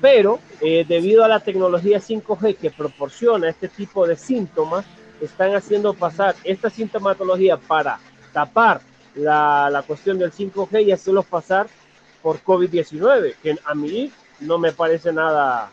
[0.00, 4.84] Pero eh, debido a la tecnología 5G que proporciona este tipo de síntomas,
[5.20, 7.98] están haciendo pasar esta sintomatología para
[8.32, 8.80] tapar
[9.14, 11.66] la, la cuestión del 5G y hacerlos pasar
[12.22, 15.70] por COVID-19, que a mí no me parece nada,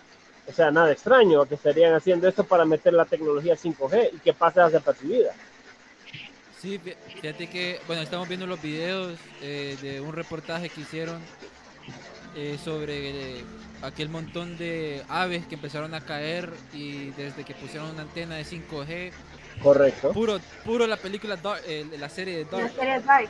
[0.47, 4.33] o sea, nada extraño que estarían haciendo esto para meter la tecnología 5G y que
[4.33, 5.31] pase desapercibida.
[6.59, 11.21] Sí, fí- fíjate que, bueno, estamos viendo los videos eh, de un reportaje que hicieron
[12.35, 13.43] eh, sobre
[13.85, 18.43] aquel montón de aves que empezaron a caer y desde que pusieron una antena de
[18.45, 19.11] 5G,
[19.61, 20.11] Correcto.
[20.11, 23.29] puro, puro la película, Dark- eh, la serie de La Dark, serie Dark.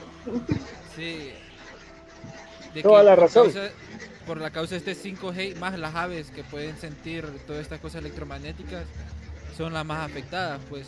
[0.95, 1.31] sí.
[2.73, 3.51] De Toda la razón.
[3.51, 3.71] causa-
[4.25, 8.01] por la causa de este 5G, más las aves que pueden sentir todas estas cosas
[8.01, 8.83] electromagnéticas
[9.55, 10.87] son las más afectadas, pues.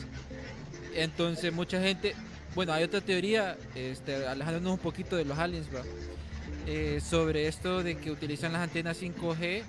[0.95, 2.15] Entonces mucha gente,
[2.55, 5.83] bueno, hay otra teoría, este, alejándonos un poquito de los aliens, bro,
[6.67, 9.63] eh, sobre esto de que utilizan las antenas 5G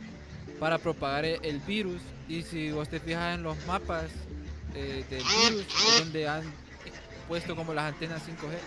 [0.59, 2.03] para propagar el, el virus.
[2.29, 4.11] Y si vos te fijas en los mapas
[4.75, 5.67] eh, virus,
[6.01, 6.43] donde han
[7.27, 8.59] puesto como las antenas 5G.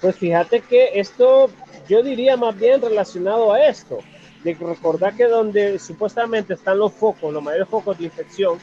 [0.00, 1.50] Pues fíjate que esto,
[1.88, 3.98] yo diría más bien relacionado a esto,
[4.42, 8.58] de recordar que donde supuestamente están los focos, los mayores focos de infección,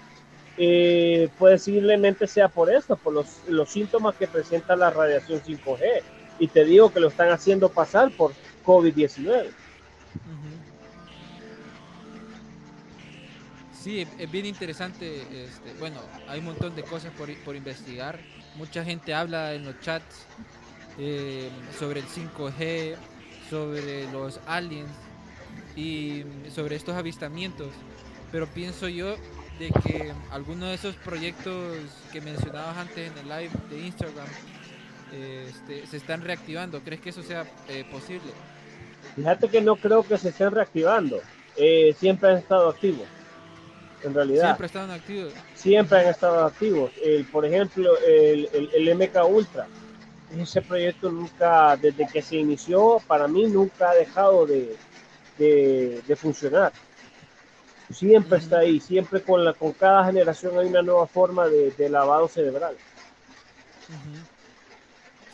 [0.58, 6.02] eh, posiblemente sea por esto, por los, los síntomas que presenta la radiación 5G.
[6.42, 8.34] Y te digo que lo están haciendo pasar por
[8.66, 9.46] COVID-19.
[9.46, 9.52] Ujú.
[13.80, 15.22] Sí, es bien interesante.
[15.22, 18.20] Este, bueno, hay un montón de cosas por, por investigar.
[18.56, 20.26] Mucha gente habla en los chats
[20.98, 22.96] eh, sobre el 5G,
[23.48, 24.90] sobre los aliens
[25.76, 27.72] y sobre estos avistamientos.
[28.32, 29.16] Pero pienso yo
[29.60, 31.78] de que algunos de esos proyectos
[32.12, 34.26] que mencionabas antes en el live de Instagram
[35.12, 36.82] este, se están reactivando.
[36.82, 38.32] ¿Crees que eso sea eh, posible?
[39.16, 41.22] Fíjate que no creo que se estén reactivando.
[41.58, 43.08] Eh, siempre han estado activos.
[44.04, 44.46] En realidad.
[44.46, 45.34] Siempre están activos.
[45.54, 46.92] siempre han estado activos.
[47.04, 49.68] El, por ejemplo, el, el, el MK Ultra,
[50.38, 54.76] ese proyecto nunca, desde que se inició, para mí nunca ha dejado de,
[55.38, 56.72] de, de funcionar.
[57.92, 61.90] Siempre está ahí, siempre con, la, con cada generación hay una nueva forma de, de
[61.90, 62.76] lavado cerebral.
[63.90, 64.31] Ujú.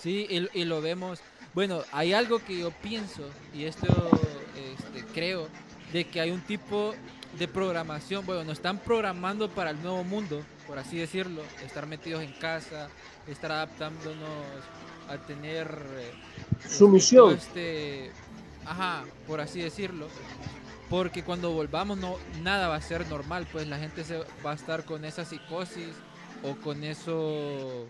[0.08, 1.20] Sí, y, y lo vemos.
[1.54, 3.88] Bueno, hay algo que yo pienso, y esto
[4.56, 5.50] este, creo,
[5.92, 6.96] de que hay un tipo
[7.38, 8.26] de programación.
[8.26, 11.42] Bueno, nos están programando para el nuevo mundo, por así decirlo.
[11.66, 12.88] Estar metidos en casa,
[13.28, 14.30] estar adaptándonos
[15.10, 15.78] a tener.
[15.98, 16.14] eh,
[16.58, 17.34] este, Sumisión.
[17.34, 18.10] Este,
[18.66, 20.08] ajá, por así decirlo.
[20.90, 24.56] Porque cuando volvamos no nada va a ser normal, pues la gente se va a
[24.56, 25.90] estar con esa psicosis
[26.44, 27.90] o con eso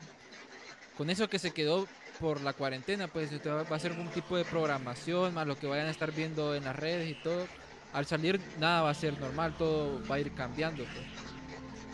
[0.98, 1.88] con eso que se quedó
[2.20, 5.68] por la cuarentena, pues va va a ser un tipo de programación, más lo que
[5.68, 7.46] vayan a estar viendo en las redes y todo.
[7.94, 10.84] Al salir nada va a ser normal, todo va a ir cambiando.
[10.84, 11.06] pues.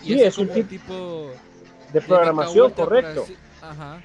[0.03, 1.31] Sí, ese es un tipo
[1.93, 3.23] De programación, correcto.
[3.23, 4.01] así- Ajá.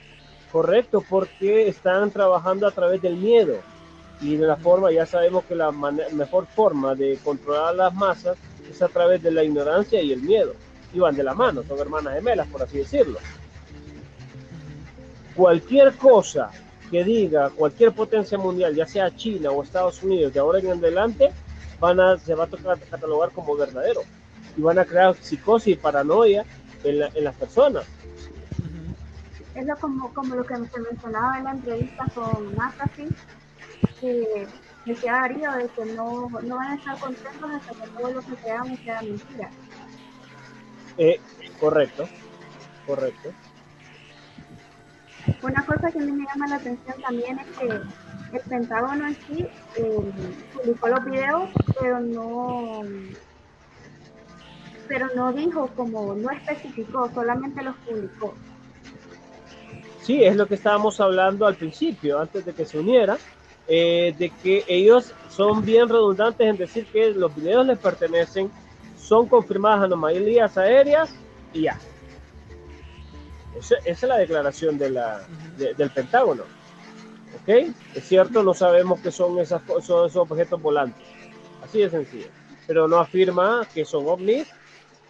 [0.52, 3.57] Correcto, porque están trabajando a través del miedo.
[4.20, 8.37] Y de la forma, ya sabemos que la mejor forma de controlar las masas
[8.70, 10.54] es a través de la ignorancia y el miedo.
[10.92, 13.18] Y van de la mano, son hermanas gemelas, por así decirlo.
[15.38, 16.51] Cualquier cosa
[16.90, 21.31] que diga cualquier potencia mundial, ya sea China o Estados Unidos, de ahora en adelante,
[21.79, 24.01] van a, se va a tocar catalogar como verdadero.
[24.57, 26.44] Y van a crear psicosis y paranoia
[26.83, 27.85] en, la- en las personas.
[29.55, 33.09] Es lo como, como lo que se mencionaba en la entrevista con McAfee,
[34.01, 34.48] que
[34.87, 38.35] decía Darío de que no, no van a estar contentos hasta que todo lo que
[38.42, 39.51] creamos sea mentira.
[40.96, 41.20] Eh,
[41.61, 42.09] correcto,
[42.88, 43.31] correcto.
[45.42, 49.16] Una cosa que a mí me llama la atención también es que el Pentágono en
[49.26, 50.12] sí eh,
[50.52, 51.50] publicó los videos,
[51.81, 52.83] pero no
[54.88, 58.35] pero no dijo como, no especificó, solamente los publicó.
[60.02, 63.18] Sí, es lo que estábamos hablando al principio, antes de que se uniera,
[63.66, 68.50] eh, de que ellos son bien redundantes en decir que los videos les pertenecen,
[68.96, 71.14] son confirmadas anomalías aéreas
[71.52, 71.78] y ya.
[73.58, 75.20] Esa, esa es la declaración de la,
[75.56, 76.44] de- del Pentágono.
[77.42, 77.48] ¿Ok?
[77.94, 81.06] Es cierto, no sabemos qué son, esas, son esos objetos volantes.
[81.62, 82.28] Así de sencillo.
[82.66, 84.48] Pero no afirma que son ovnis,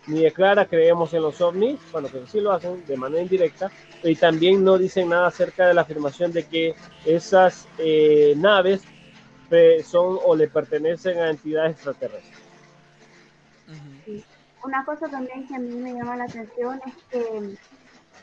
[0.07, 3.71] ni declara creemos en los ovnis, bueno, que sí lo hacen de manera indirecta,
[4.03, 8.83] y también no dicen nada acerca de la afirmación de que esas eh, naves
[9.85, 12.39] son o le pertenecen a entidades extraterrestres.
[14.65, 17.57] Una cosa también que a mí me llama la atención es que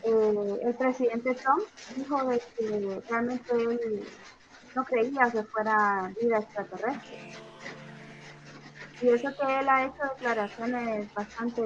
[0.06, 1.64] eh, el presidente Trump
[1.96, 4.04] dijo de que realmente él
[4.76, 7.34] no creía que fuera vida extraterrestre.
[9.02, 11.62] Y eso que él ha hecho declaraciones bastante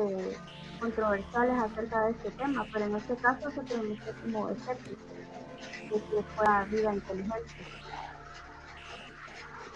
[0.79, 5.01] controversiales acerca de este tema, pero en este caso se pronunció como escéptico
[5.83, 7.53] de que fuera vida inteligente.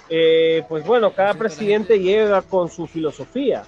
[0.10, 3.64] Eh, pues bueno, cada presidente llega con su filosofía.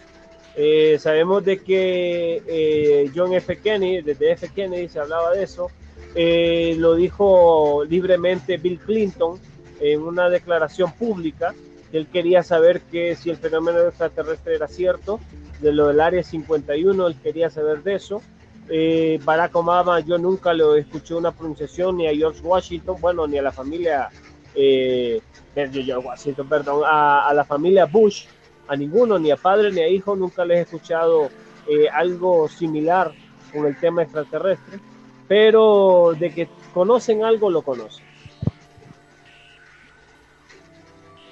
[0.57, 3.57] Eh, sabemos de que eh, John F.
[3.57, 4.49] Kennedy, desde F.
[4.55, 5.69] Kennedy se hablaba de eso,
[6.15, 9.37] eh, lo dijo libremente Bill Clinton
[9.81, 11.53] en una declaración pública,
[11.91, 15.19] que él quería saber que si el fenómeno extraterrestre era cierto,
[15.59, 18.21] de lo del Área 51, él quería saber de eso.
[19.23, 23.41] Barack Obama, yo nunca lo escuché una pronunciación ni a George Washington, bueno, ni a
[23.41, 24.09] la familia
[26.03, 28.25] Washington, perdón, a la familia Bush,
[28.67, 31.29] a ninguno, ni a padre ni a hijo, nunca les he escuchado
[31.67, 33.11] eh, algo similar
[33.53, 34.79] con el tema extraterrestre,
[35.27, 38.05] pero de que conocen algo, lo conocen.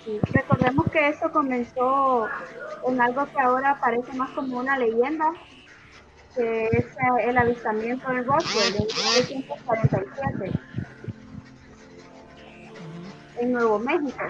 [0.05, 2.27] Sí, Recordemos que eso comenzó
[2.87, 5.31] en algo que ahora parece más como una leyenda,
[6.35, 10.51] que es eh, el avistamiento del Roswell en 1947
[13.39, 14.23] en Nuevo México.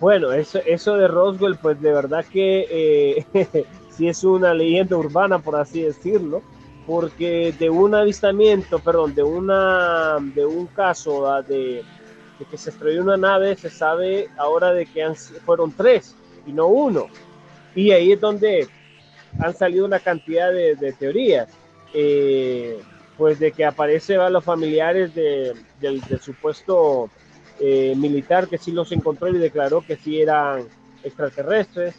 [0.00, 2.66] Bueno, eso, eso de Roswell, pues de verdad que
[3.32, 6.42] eh, sí es una leyenda urbana, por así decirlo,
[6.84, 11.86] porque de un avistamiento, perdón, de, una, de un caso ah, de,
[12.50, 15.06] que se estrelló una nave, se sabe ahora de que
[15.44, 17.06] fueron tres y no uno.
[17.74, 18.68] Y ahí es donde
[19.38, 21.48] han salido una cantidad de, teorías,
[21.92, 22.82] eh,
[23.16, 27.10] pues de que aparece a los familiares de- del supuesto
[27.60, 30.66] eh, militar que sí los encontró y declaró que sí eran
[31.02, 31.94] extraterrestres,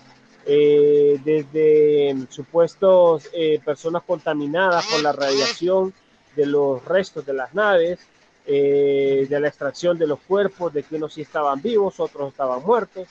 [0.45, 5.93] eh, desde mm, supuestos eh, personas contaminadas por la radiación
[6.35, 7.99] de los restos de las naves,
[8.45, 12.61] eh, de la extracción de los cuerpos, de que unos sí estaban vivos, otros estaban
[12.63, 13.07] muertos,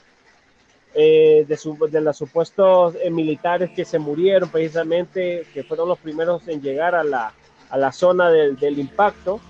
[0.94, 5.98] eh, de, su- de los supuestos eh, militares que se murieron precisamente, que fueron los
[5.98, 7.32] primeros en llegar a la,
[7.70, 9.40] a la zona del, del impacto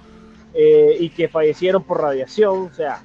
[0.54, 2.68] eh, y que fallecieron por radiación.
[2.70, 3.02] O sea,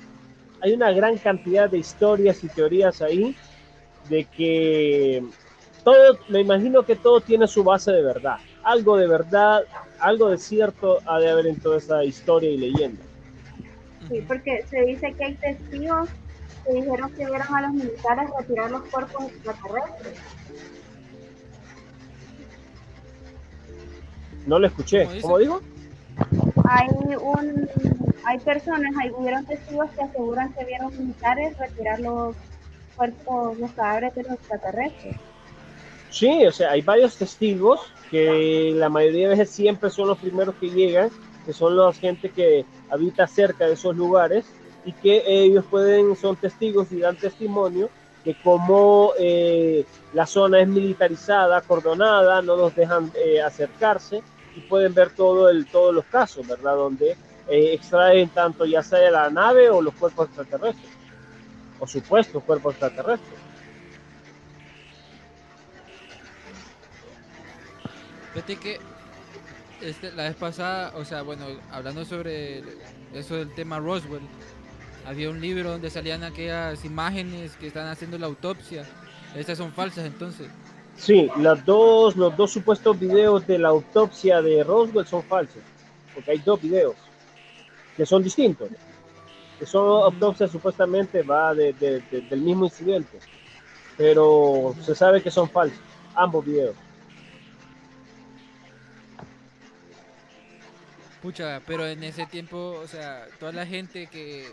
[0.61, 3.35] hay una gran cantidad de historias y teorías ahí
[4.09, 5.23] de que
[5.83, 8.37] todo, me imagino que todo tiene su base de verdad.
[8.63, 9.63] Algo de verdad,
[9.99, 13.01] algo de cierto ha de haber en toda esa historia y leyenda.
[14.09, 16.09] Sí, porque se dice que hay testigos
[16.65, 20.19] que dijeron que vieron a los militares retirar los cuerpos extraterrestres.
[24.45, 25.05] No lo escuché.
[25.05, 25.21] ¿Cómo?
[25.21, 25.61] ¿Cómo digo?
[26.65, 27.69] Hay un,
[28.25, 32.35] hay personas, hay hubieron testigos que aseguran que vieron militares retirar los
[32.95, 35.15] cuerpos, los cadáveres de los extraterrestres.
[36.09, 40.55] Sí, o sea, hay varios testigos que la mayoría de veces siempre son los primeros
[40.55, 41.09] que llegan,
[41.45, 44.45] que son la gente que habita cerca de esos lugares
[44.85, 47.89] y que ellos pueden, son testigos y dan testimonio
[48.25, 54.21] de cómo eh, la zona es militarizada, acordonada, no los dejan eh, acercarse
[54.55, 56.75] y pueden ver todo el, todos los casos, ¿verdad?
[56.75, 57.11] Donde
[57.47, 60.91] eh, extraen tanto ya sea la nave o los cuerpos extraterrestres,
[61.79, 63.39] o supuestos cuerpos extraterrestres.
[68.33, 68.79] Fíjate que
[69.81, 72.63] este, la vez pasada, o sea, bueno, hablando sobre
[73.13, 74.21] eso del tema Roswell,
[75.05, 78.85] había un libro donde salían aquellas imágenes que están haciendo la autopsia.
[79.35, 80.47] Estas son falsas entonces.
[80.99, 85.63] Sí, las dos, los dos supuestos videos de la autopsia de Roswell son falsos,
[86.13, 86.95] porque hay dos videos
[87.95, 88.69] que son distintos.
[89.57, 93.19] Que son autopsias supuestamente va de- de- del mismo incidente,
[93.97, 95.79] pero se sabe que son falsos,
[96.15, 96.75] ambos videos.
[101.21, 104.47] Pucha, pero en ese tiempo, o sea, toda la gente que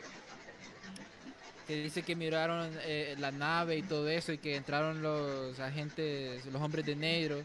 [1.66, 6.44] que dice que miraron eh, la nave y todo eso y que entraron los agentes,
[6.46, 7.42] los hombres de negro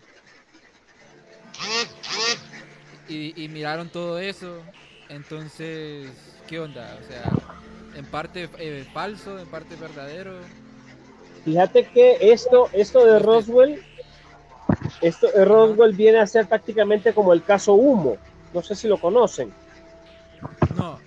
[3.07, 4.61] y, y miraron todo eso,
[5.09, 6.09] entonces,
[6.47, 6.97] ¿qué onda?
[7.03, 7.31] O sea,
[7.95, 10.33] en parte eh, falso, en parte verdadero.
[11.43, 13.83] Fíjate que esto, esto de Roswell,
[15.01, 18.17] esto de Roswell viene a ser prácticamente como el caso Humo.
[18.53, 19.51] No sé si lo conocen.
[20.75, 20.99] No,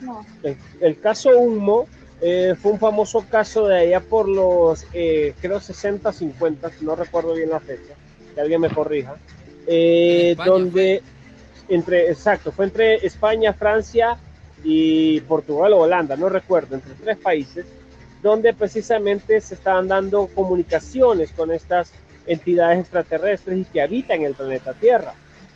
[0.00, 1.86] No, El, el caso Humo
[2.20, 7.34] eh, fue un famoso caso de allá por los, eh, creo, 60, 50, no recuerdo
[7.34, 7.94] bien la fecha,
[8.34, 9.16] que alguien me corrija.
[9.66, 11.02] eh, En donde,
[11.68, 14.16] entre, exacto, fue entre España, Francia
[14.64, 17.66] y Portugal o Holanda, no recuerdo, entre tres países,
[18.22, 21.92] donde precisamente se estaban dando comunicaciones con estas
[22.26, 25.12] entidades extraterrestres y que habitan el planeta Tierra.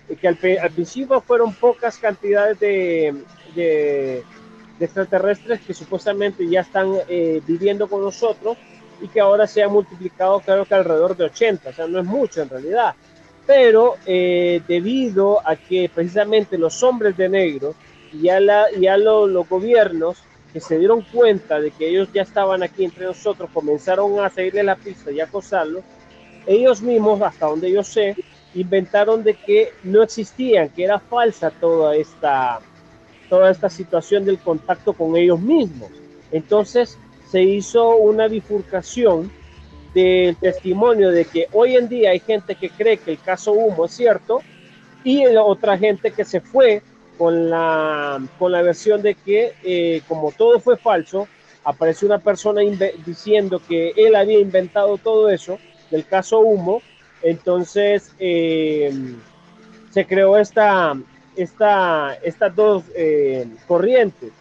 [0.09, 3.15] Y que al, al principio fueron pocas cantidades de,
[3.55, 4.23] de-
[4.81, 8.59] de extraterrestres que supuestamente ya están eh, viviendo con nosotros
[9.01, 12.07] y que ahora se ha multiplicado creo que alrededor de 80, o sea, no es
[12.07, 12.97] mucho en realidad.
[13.47, 17.76] Pero eh, debido a que precisamente los hombres de negro
[18.12, 22.11] y a, la, y a lo- los gobiernos que se dieron cuenta de que ellos
[22.12, 25.85] ya estaban aquí entre nosotros, comenzaron a seguirle la pista y a acosarlos,
[26.47, 28.18] ellos mismos, hasta donde yo sé,
[28.55, 32.62] inventaron de que no existían, que era falsa toda esta,
[33.31, 35.89] toda esta situación del contacto con ellos mismos.
[36.33, 36.99] Entonces
[37.31, 39.31] se hizo una bifurcación
[39.95, 43.87] del testimonio de que hoy en día hay gente que cree que el caso Humo
[43.87, 44.43] es cierto
[45.05, 46.83] y otra gente que se fue
[47.16, 51.28] con la, con la versión de que eh, como todo fue falso,
[51.64, 52.62] apareció una persona
[53.05, 55.59] diciendo que él había inventado todo eso
[55.91, 56.83] del caso Humo,
[57.22, 58.93] entonces eh,
[59.91, 60.95] se creó esta,
[61.43, 64.32] esta, estas dos eh, corrientes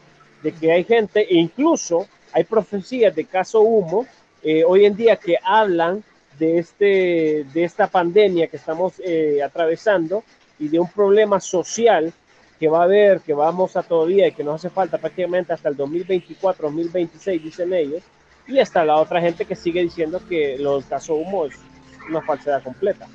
[0.43, 4.05] de que hay gente, e incluso hay profecías de caso Humo
[4.41, 6.03] eh, hoy en día que hablan
[6.37, 10.23] de, este, de esta pandemia que estamos eh, atravesando
[10.57, 12.13] y de un problema social
[12.59, 15.69] que va a haber, que vamos a todavía y que nos hace falta prácticamente hasta
[15.69, 18.03] el 2024, 2026, dicen ellos,
[18.47, 21.55] y hasta la otra gente que sigue diciendo que lo del caso Humo es
[22.09, 23.07] una falsedad completa.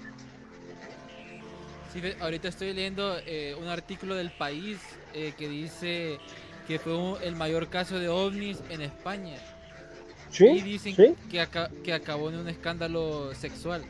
[1.94, 4.78] Sí, ahorita estoy leyendo eh, un artículo del país
[5.14, 6.18] eh, que dice
[6.66, 9.36] que fue un- el mayor caso de ovnis en España.
[9.36, 11.14] Y Sí, dicen sí.
[11.30, 13.84] que, aca- que acabó en un escándalo sexual.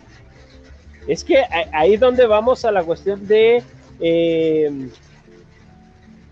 [1.09, 1.43] Es que
[1.73, 3.63] ahí es donde vamos a la cuestión de
[4.01, 4.71] eh,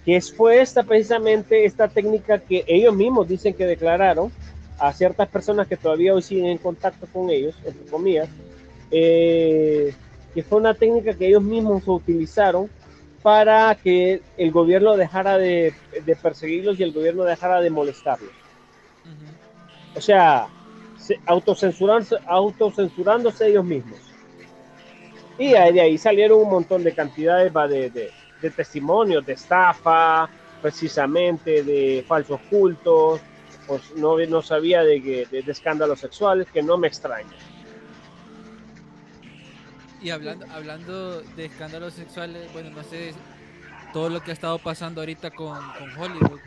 [0.05, 4.31] que fue esta precisamente esta técnica que ellos mismos dicen que declararon
[4.79, 8.29] a ciertas personas que todavía hoy siguen en contacto con ellos, entre comillas,
[8.91, 9.95] eh,
[10.35, 12.71] que fue una técnica que ellos mismos utilizaron
[13.23, 15.73] para que el gobierno dejara de,
[16.05, 18.31] de perseguirlos y el gobierno dejara de molestarlos.
[19.95, 20.49] O sea,
[20.97, 23.99] se- autocensurándose, autocensurándose ellos mismos.
[25.39, 28.11] Y de ahí salieron un montón de cantidades de, de-
[28.41, 30.29] de testimonios, de estafa,
[30.61, 33.21] precisamente, de falsos cultos,
[33.67, 37.31] pues no, no sabía de, que- de, de escándalos sexuales, que no me extraña.
[40.03, 43.15] Y hablando, hablando de escándalos sexuales, bueno, no sé
[43.93, 46.41] todo lo que ha estado pasando ahorita con, con Hollywood.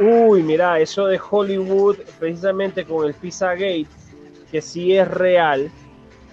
[0.00, 3.86] Uy, mira, eso de Hollywood, precisamente con el Pizzagate,
[4.50, 5.70] que sí es real,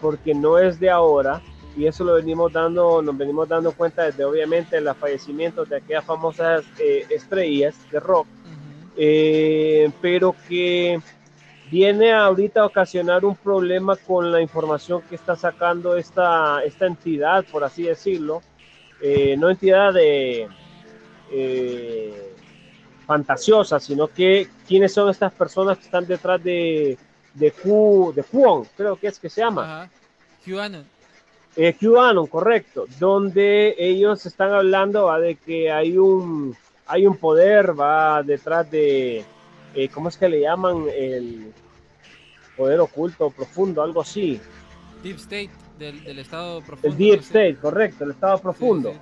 [0.01, 1.41] porque no es de ahora,
[1.77, 6.03] y eso lo venimos dando, nos venimos dando cuenta desde obviamente los fallecimientos de aquellas
[6.03, 8.27] famosas eh, estrellas de rock,
[8.97, 10.99] eh, pero que
[11.71, 17.45] viene ahorita a ocasionar un problema con la información que está sacando esta, esta entidad,
[17.49, 18.41] por así decirlo,
[19.01, 20.49] eh, no entidad de
[21.31, 22.33] eh,
[23.07, 26.97] fantasiosa, sino que quiénes son estas personas que están detrás de,
[27.33, 28.25] de, Q, de
[28.75, 29.63] creo que es que se llama.
[29.63, 29.89] Ajá.
[30.45, 30.85] QAnon.
[31.55, 35.19] Eh, QAnon, correcto, donde ellos están hablando ¿va?
[35.19, 36.55] de que hay un,
[36.85, 39.23] hay un poder va detrás de,
[39.73, 40.85] eh, ¿cómo es que le llaman?
[40.93, 41.53] El
[42.55, 44.39] poder oculto, profundo, algo así.
[45.03, 45.49] Deep State,
[45.79, 46.87] del, del estado profundo.
[46.87, 47.19] El Deep.
[47.21, 48.91] State, correcto, el estado profundo.
[48.91, 48.97] sí.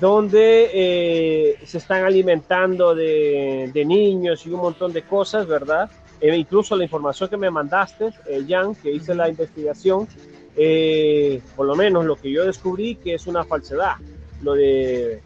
[0.00, 5.90] donde eh, se están alimentando de, de niños y un montón de cosas, ¿verdad?
[6.20, 10.08] Eh, incluso la información que me mandaste, eh, Jan, que hice la investigación,
[10.56, 13.94] eh, por lo menos lo que yo descubrí que es una falsedad,
[14.42, 15.22] lo de,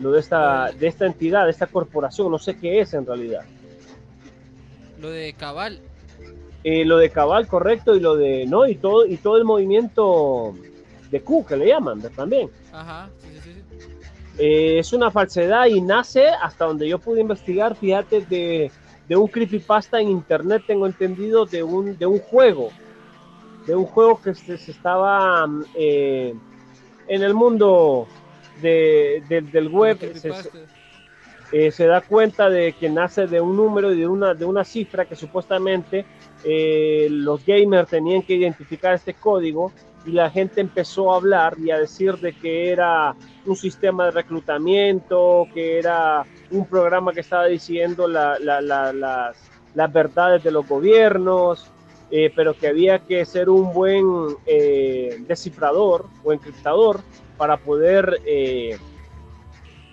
[0.00, 3.44] lo de, esta, de esta entidad, de esta corporación, no sé qué es en realidad.
[5.00, 5.80] Lo de Cabal.
[6.64, 10.54] Eh, lo de Cabal, correcto, y lo de, no, y todo, y todo el movimiento
[11.10, 12.50] de Q, que le llaman también.
[12.72, 13.62] Ajá, sí, sí.
[14.38, 18.70] Eh, es una falsedad y nace, hasta donde yo pude investigar, fíjate, de,
[19.08, 22.70] de un creepypasta en internet, tengo entendido, de un, de un juego,
[23.66, 26.34] de un juego que se, se estaba mm, eh,
[27.08, 28.06] en el mundo
[28.60, 30.28] de, del- del web, se,
[31.52, 34.64] eh, se da cuenta de que nace de un número y de una, de una
[34.64, 36.04] cifra que supuestamente
[36.44, 39.72] eh, los gamers tenían que identificar este código
[40.04, 43.14] y la gente empezó a hablar y a decir de que era
[43.46, 49.50] un sistema de reclutamiento, que era un programa que estaba diciendo la- la- la- las,
[49.74, 51.70] las verdades de los gobiernos,
[52.10, 54.04] eh, pero que había que ser un buen
[55.26, 57.00] descifrador o encriptador
[57.36, 58.18] para poder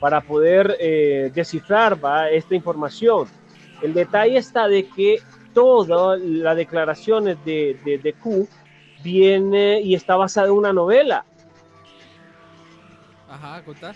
[0.05, 2.29] para poder eh, descifrar ¿va?
[2.29, 3.27] esta información.
[3.81, 5.17] El detalle está de que
[5.51, 8.47] todas las declaraciones de, de, de Q
[9.03, 11.25] viene y está basada en una novela.
[13.27, 13.95] Ajá, contar.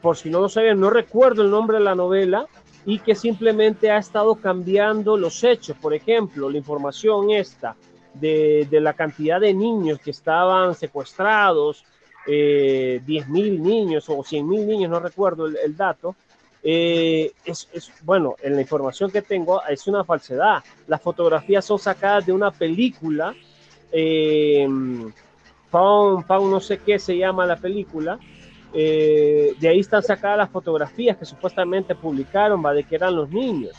[0.00, 2.46] Por si no lo sabían, no recuerdo el nombre de la novela
[2.86, 5.76] y que simplemente ha estado cambiando los hechos.
[5.76, 7.76] Por ejemplo, la información esta
[8.14, 11.84] de, de la cantidad de niños que estaban secuestrados,
[12.26, 16.16] eh, 10.000 niños o 100.000 niños, no recuerdo el, dato,
[16.62, 17.68] eh, es,
[18.02, 20.62] bueno, en la información que tengo es una falsedad.
[20.86, 23.34] Las fotografías son sacadas de una película,
[23.90, 24.66] eh,
[25.70, 28.18] Pound no sé qué se llama la película,
[28.74, 33.28] eh, de ahí están sacadas las fotografías que supuestamente publicaron, va, de que eran los
[33.30, 33.72] niños.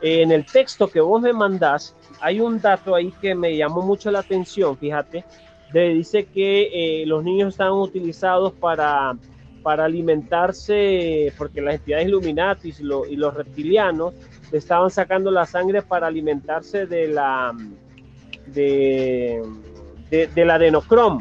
[0.00, 3.82] Eh, en el texto que vos me mandás, hay un dato ahí que me llamó
[3.82, 5.24] mucho la atención, fíjate,
[5.72, 9.16] de, dice que eh, los niños estaban utilizados para,
[9.62, 14.14] para alimentarse, porque las entidades Illuminati y, lo- y los reptilianos
[14.50, 17.54] le estaban sacando la sangre para alimentarse de la
[18.46, 19.42] de,
[20.10, 21.20] de, del adenocrom.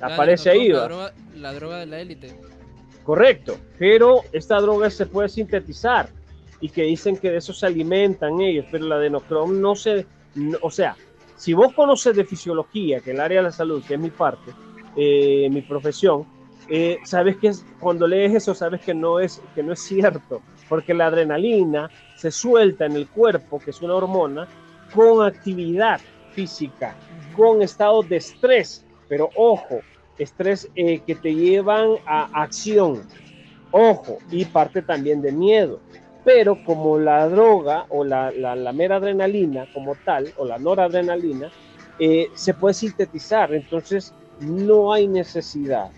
[0.00, 2.34] Aparece ahí, La droga, la droga de la élite.
[3.04, 6.08] Correcto, pero esta droga se puede sintetizar
[6.60, 10.58] y que dicen que de eso se alimentan ellos, pero la adenocrom no se, no-
[10.60, 10.96] o sea,
[11.40, 14.52] si vos conoces de fisiología, que el área de la salud, que es mi parte,
[14.94, 16.26] eh, mi profesión,
[16.68, 20.42] eh, sabes que es- cuando lees eso sabes que no es que no es cierto,
[20.68, 24.46] porque la adrenalina se suelta en el cuerpo, que es una hormona,
[24.94, 26.94] con actividad física,
[27.34, 29.80] con estados de estrés, pero ojo,
[30.18, 33.00] estrés eh, que te llevan a acción,
[33.70, 35.80] ojo, y parte también de miedo.
[36.32, 41.50] Pero como la droga o la, la, la mera adrenalina como tal, o la noradrenalina,
[41.98, 45.90] eh, se puede sintetizar, entonces no hay necesidad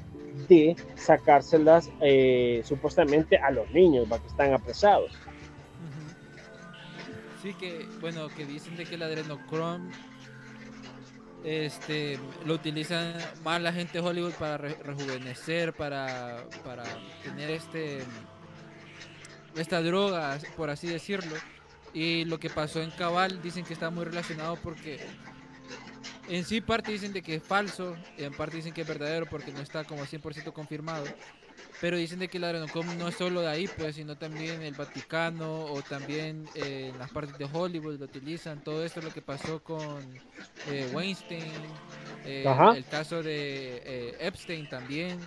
[0.49, 4.19] de sacárselas eh, supuestamente a los niños ¿va?
[4.19, 5.13] que están apresados.
[7.43, 9.91] Sí que, bueno, que dicen de que el adrenocrom
[11.45, 13.15] este, lo utilizan
[13.45, 16.85] más la gente de Hollywood para re- rejuvenecer, para, para
[17.23, 17.99] tener este
[19.57, 21.37] esta droga, por así decirlo.
[21.95, 24.99] Y lo que pasó en Cabal dicen que está muy relacionado porque
[26.29, 29.27] en sí parte dicen de que es falso, y en parte dicen que es verdadero
[29.27, 31.05] porque no está como 100% confirmado.
[31.81, 34.75] Pero dicen de que el adrenocrom no es solo de ahí, pues, sino también el
[34.75, 38.63] Vaticano o también eh, en las partes de Hollywood lo utilizan.
[38.63, 40.01] Todo esto es lo que pasó con
[40.69, 41.53] eh, Weinstein,
[42.25, 42.45] eh,
[42.77, 45.19] el caso de eh, Epstein también,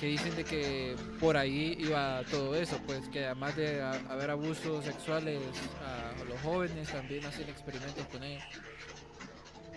[0.00, 4.30] que dicen de que por ahí iba todo eso, pues que además de a- haber
[4.30, 5.40] abusos sexuales
[5.82, 8.42] a los jóvenes, también hacen experimentos con ellos.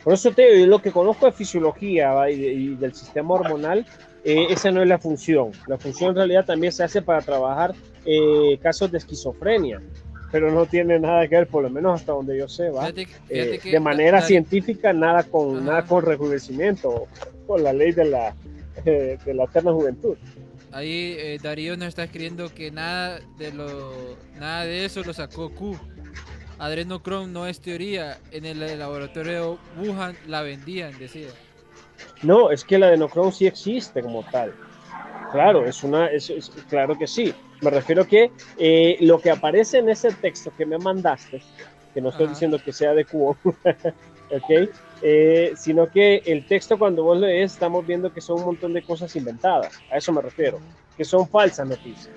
[0.04, 3.86] Por eso te digo, lo que conozco de fisiología y, de- y del sistema hormonal,
[4.24, 5.52] eh, esa no es la función.
[5.68, 7.74] La función en realidad también se hace para trabajar
[8.06, 9.82] eh, casos de esquizofrenia,
[10.32, 12.82] pero no tiene nada que ver, por lo menos hasta donde yo sé, ¿va?
[12.84, 15.66] Fíjate, fíjate Eh, que de manera da- científica, nada con, Ajá.
[15.66, 17.08] nada con rejuvenecimiento,
[17.46, 18.34] con la ley de la,
[18.92, 20.16] de la eterna juventud.
[20.72, 25.50] Ahí eh, Darío nos está escribiendo que nada de lo nada de eso lo sacó
[25.50, 25.78] Q.
[26.60, 28.18] Adrenochrome no es teoría.
[28.32, 31.30] En el laboratorio Wuhan la vendían, decía.
[32.24, 34.54] No, es que la Denocron sí existe como tal.
[35.32, 37.34] Claro, es una, es, es- claro que sí.
[37.62, 41.42] Me refiero que eh, lo que aparece en ese texto que me mandaste,
[41.94, 42.34] que no estoy Ajá.
[42.34, 44.70] diciendo que sea de cubo, ¿ok?
[45.02, 48.82] Eh, sino que el texto cuando vos lees estamos viendo que son un montón de
[48.82, 50.60] cosas inventadas, a eso me refiero,
[50.96, 52.16] que son falsas noticias,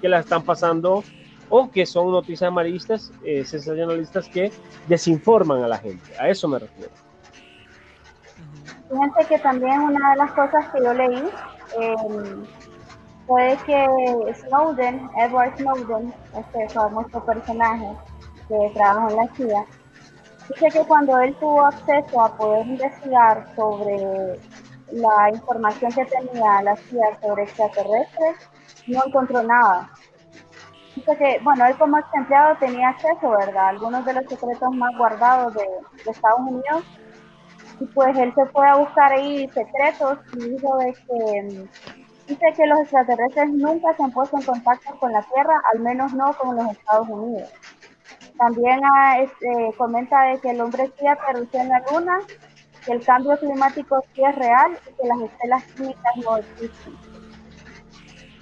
[0.00, 1.02] que las están pasando
[1.48, 4.52] o que son noticias amarillistas, eh, sensacionalistas que
[4.86, 6.92] desinforman a la gente, a eso me refiero.
[8.88, 11.28] Fíjense que también una de las cosas que yo leí
[11.80, 11.94] eh,
[13.26, 17.88] fue que Snowden, Edward Snowden, este famoso personaje
[18.48, 19.66] que trabajó en la CIA,
[20.54, 24.38] dice que cuando él tuvo acceso a poder investigar sobre
[24.92, 28.36] la información que tenía la CIA sobre extraterrestres,
[28.86, 29.90] no encontró nada.
[30.96, 32.08] Dice que, bueno, él como ex
[32.58, 33.68] tenía acceso, ¿verdad?
[33.68, 35.66] Algunos de los secretos más guardados de,
[36.04, 36.84] de Estados Unidos
[37.80, 42.46] y pues él se fue a buscar ahí secretos y dijo de que mm, dice
[42.54, 46.32] que los extraterrestres nunca se han puesto en contacto con la Tierra, al menos no
[46.34, 47.50] con los Estados Unidos.
[48.40, 52.20] También ah, este, comenta de que el hombre sí aterrizó en la Luna,
[52.86, 56.94] que el cambio climático sí es real y que las estelas químicas no existen.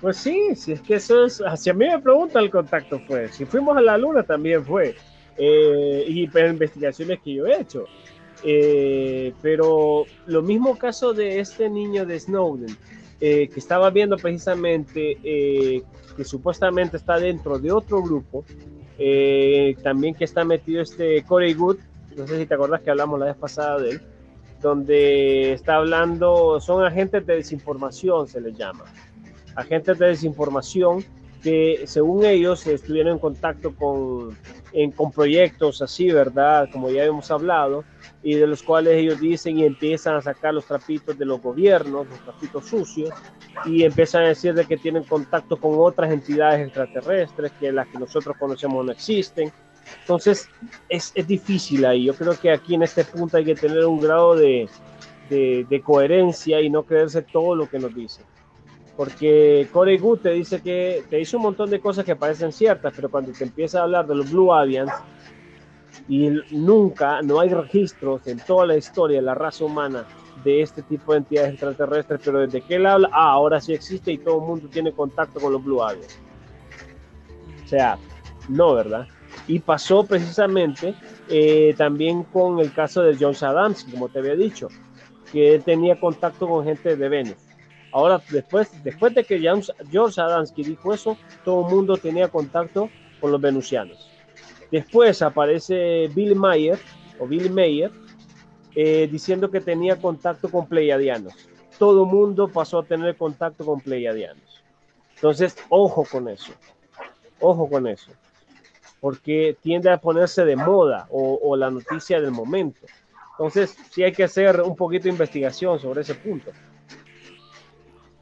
[0.01, 3.44] Pues sí, si es que eso es, hacia mí me pregunta el contacto fue, si
[3.44, 4.94] fuimos a la luna también fue,
[5.36, 7.84] eh, y pero investigaciones que yo he hecho.
[8.44, 12.76] Eh, pero lo mismo caso de este niño de Snowden,
[13.20, 15.18] eh, que estaba viendo precisamente
[16.16, 18.44] que supuestamente está dentro de otro grupo,
[18.99, 21.76] eh, también que está metido este Corey Good,
[22.16, 24.01] no sé si te acuerdas que hablamos la vez pasada de él,
[24.61, 28.84] donde está hablando, son agentes de desinformación, se les llama
[29.55, 31.05] agentes de desinformación
[31.42, 34.36] que según ellos estuvieron en contacto con,
[34.72, 36.68] en- con proyectos así, ¿verdad?
[36.72, 37.84] Como ya hemos hablado,
[38.23, 42.07] y de los cuales ellos dicen y empiezan a sacar los trapitos de los gobiernos,
[42.09, 43.11] los trapitos sucios,
[43.64, 47.99] y empiezan a decir de que tienen contacto con otras entidades extraterrestres, que las que
[47.99, 49.53] nosotros conocemos no existen.
[50.01, 50.49] Entonces,
[50.89, 52.05] es, es difícil ahí.
[52.05, 54.69] Yo creo que aquí en este punto hay que tener un grado de,
[55.31, 58.25] de, de coherencia y no creerse todo lo que nos dicen
[58.99, 62.93] porque Corey Good te dice que te dice un montón de cosas que parecen ciertas,
[62.97, 64.91] pero cuando te empieza a hablar de los Blue Aliens
[66.09, 70.06] y nunca, no hay registros en toda la historia de la raza humana
[70.42, 74.12] de este tipo de entidades extraterrestres, pero desde que él habla, ah, ahora sí existe
[74.12, 76.18] y todo el mundo tiene contacto con los Blue Aliens.
[77.64, 77.98] O sea,
[78.48, 79.06] no, ¿verdad?
[79.46, 80.94] Y pasó precisamente
[81.28, 84.68] eh, también con el caso de John Adams, como te había dicho,
[85.32, 87.36] que tenía contacto con gente de Venus.
[87.92, 92.90] Ahora, después, después de que George Adamski dijo eso, todo el mundo tenía contacto
[93.20, 94.18] con los venusianos.
[94.71, 96.79] Después aparece Bill Mayer,
[97.19, 97.91] o Bill Mayer,
[98.75, 101.35] eh, diciendo que tenía contacto con pleiadianos.
[101.79, 104.62] Todo el mundo pasó a tener contacto con pleiadianos.
[105.14, 106.53] Entonces, ojo con eso.
[107.41, 108.12] Ojo con eso.
[109.01, 112.81] Porque tiende a ponerse de moda o, o la noticia del momento.
[113.33, 116.51] Entonces, sí hay que hacer un poquito de investigación sobre ese punto.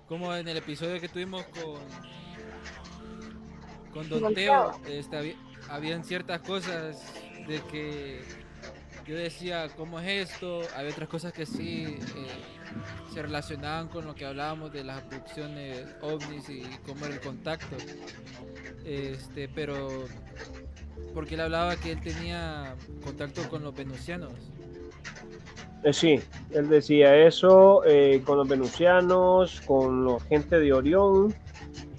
[0.06, 1.80] Como en el episodio que tuvimos con
[3.92, 4.72] con Don Teo.
[4.84, 5.36] Teo, este, había-
[5.70, 7.02] habían ciertas cosas
[7.46, 8.20] de que
[9.06, 10.62] yo decía, ¿cómo es esto?
[10.76, 12.26] Había otras cosas que sí eh,
[13.14, 17.76] se relacionaban con lo que hablábamos de las abducciones ovnis y cómo era el contacto.
[18.84, 20.04] Este, pero
[21.14, 24.32] porque él hablaba que él tenía contacto con los venusianos.
[25.84, 31.32] Eh, sí, él decía eso eh, con los venusianos, con la gente de Orión,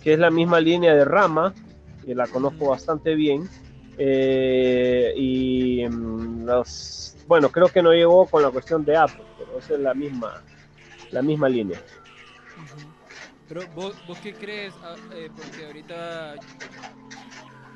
[0.03, 1.53] que es la misma línea de Rama,
[2.07, 3.47] que la conozco bastante bien.
[3.99, 9.59] eh, y mm, los, bueno, creo que no llegó con la cuestión de Apple, pero
[9.59, 10.41] esa es la misma,
[11.11, 11.81] la misma línea.
[13.47, 16.35] Pero vos, vos qué crees, Ah, eh, porque ahorita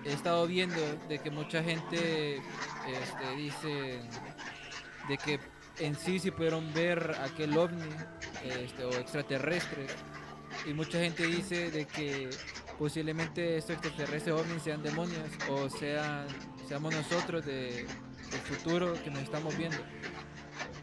[0.06, 4.00] he estado viendo de que mucha gente este, dice
[5.10, 5.40] de que
[5.80, 7.90] en sí sí pudieron ver aquel ovni
[8.44, 9.88] este, o extraterrestre
[10.68, 12.30] y mucha gente dice de que
[12.78, 15.20] posiblemente estos extraterrestres ovnis sean demonios
[15.50, 16.26] o sean
[16.68, 17.86] seamos nosotros de,
[18.32, 19.78] del futuro que nos estamos viendo.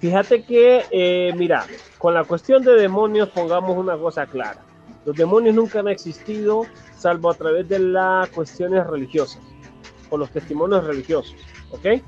[0.00, 1.66] Fíjate que, eh, mira,
[1.98, 4.62] con la cuestión de demonios pongamos una cosa clara.
[5.04, 6.66] Los demonios nunca han existido
[6.96, 9.42] salvo a través de las cuestiones religiosas
[10.10, 11.36] o los testimonios religiosos,
[11.70, 12.02] ¿ok?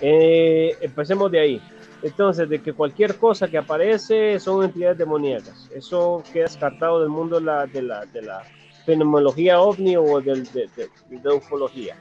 [0.00, 1.62] Eh, empecemos de ahí.
[2.02, 5.70] Entonces, de que cualquier cosa que aparece son entidades demoníacas.
[5.74, 8.42] Eso queda descartado del mundo de la, de la, de la
[8.86, 11.96] fenomenología ovni o de, de- de la ufología.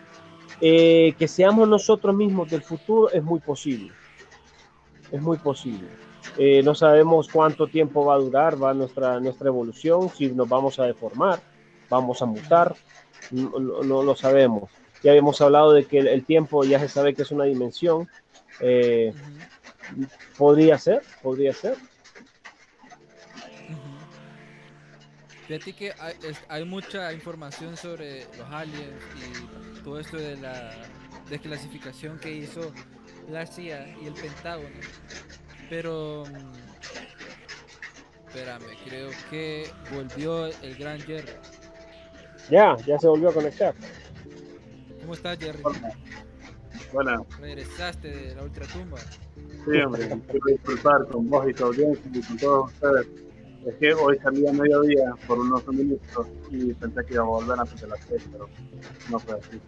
[0.62, 3.92] Eh, que seamos nosotros mismos del futuro es muy posible
[5.12, 5.88] es muy posible.
[6.38, 10.80] Eh, no sabemos cuánto tiempo va a durar, va nuestra, nuestra evolución, si nos vamos
[10.80, 11.40] a deformar,
[11.90, 12.76] vamos a mutar,
[13.32, 14.70] no, no- no lo sabemos.
[15.04, 18.10] Ya habíamos hablado de que el, el tiempo ya se sabe que es una dimensión.
[18.60, 19.14] eh,
[20.38, 21.76] podría ser, podría ser.
[25.48, 30.72] Fíjate que hay, es- hay mucha información sobre los aliens y todo esto de la
[31.30, 32.72] desclasificación que hizo
[33.30, 34.70] la CIA y el Pentágono.
[35.70, 36.24] Pero.
[36.26, 36.56] mm,
[38.28, 41.32] Espérame, creo que volvió el gran Jerry.
[42.50, 43.74] Ya, ya se volvió a conectar.
[45.00, 45.64] ¿Cómo estás, Jerry?
[46.91, 48.98] Bueno, Regresaste de la ultratumba.
[49.00, 53.08] sí, hombre, quiero disculpar con vos y tu audiencia y con todos ustedes.
[53.66, 57.59] Es que hoy salí a mediodía por unos suministros y pensé que iba a volver
[57.59, 58.47] antes de las seis, pero
[59.09, 59.59] no fue así.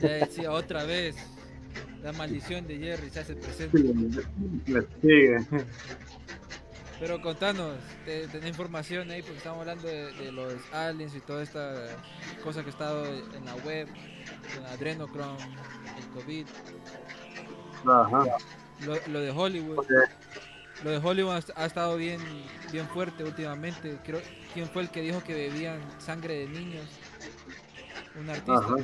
[0.00, 1.16] Ya decía otra vez.
[2.02, 4.22] La maldición de Jerry se hace Sí, presente.
[4.66, 5.38] me sigue.
[7.00, 11.42] Pero contanos, te- tenés información ahí porque estamos hablando de, de los aliens y toda
[11.42, 11.72] esta
[12.44, 13.88] cosa que ha estado en la web,
[14.58, 15.38] el adrenochrome,
[15.98, 16.46] el COVID,
[17.86, 18.24] Ajá.
[18.84, 19.84] lo, lo de Hollywood.
[20.82, 22.20] Lo de Hollywood ha, ha estado bien,
[22.72, 23.98] bien fuerte últimamente.
[24.04, 24.20] Creo,
[24.54, 26.86] ¿Quién fue el que dijo que bebían sangre de niños?
[28.18, 28.54] Un artista.
[28.54, 28.76] Ajá.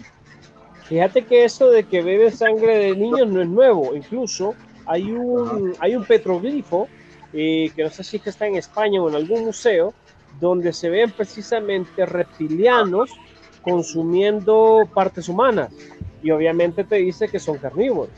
[0.91, 3.95] Fíjate que eso de que bebe sangre de niños no es nuevo.
[3.95, 6.89] Incluso hay un, hay un petroglifo
[7.33, 9.95] eh, que no sé si es que está en España o en algún museo,
[10.41, 13.11] donde se ven precisamente reptilianos
[13.63, 15.73] consumiendo partes humanas.
[16.25, 18.11] Y obviamente te dice que son carnívoros.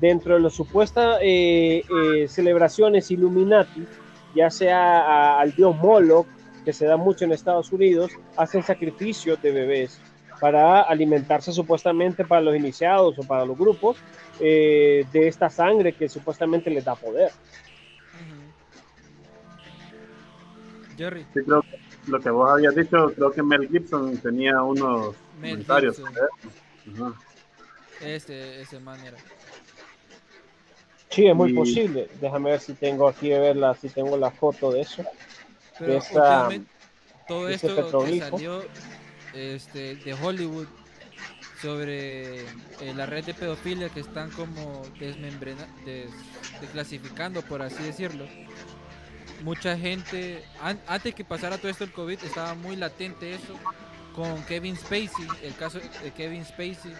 [0.00, 3.86] Dentro de las supuestas eh, eh, celebraciones Illuminati,
[4.34, 6.26] ya sea a- al dios Moloch,
[6.64, 10.00] que se da mucho en Estados Unidos, hacen sacrificios de bebés
[10.40, 13.96] para alimentarse supuestamente para los iniciados o para los grupos
[14.38, 17.30] eh, de esta sangre que supuestamente les da poder.
[20.98, 21.78] Jerry, Sí, creo que
[22.10, 25.96] lo que vos habías dicho, creo que Mel Gibson tenía unos Mel comentarios.
[25.96, 26.14] Gibson.
[26.94, 27.12] Ajá.
[28.00, 29.16] ese, ese man era.
[31.10, 32.08] Sí, es muy Y- posible.
[32.20, 35.04] Déjame ver si tengo aquí de verla, si tengo la foto de eso.
[35.78, 36.14] Pero Esa-
[36.48, 36.70] últimamente
[37.28, 38.62] todo ese esto que salió
[39.34, 40.66] este, de Hollywood
[41.60, 42.44] sobre eh,
[42.94, 46.10] la red de pedofilia que están como desmembrena, des-
[46.60, 48.26] desclasificando, por así decirlo.
[49.42, 53.54] Mucha gente, an- antes que pasara todo esto el COVID, estaba muy latente eso
[54.16, 56.92] con Kevin Spacey, el caso de Kevin Spacey,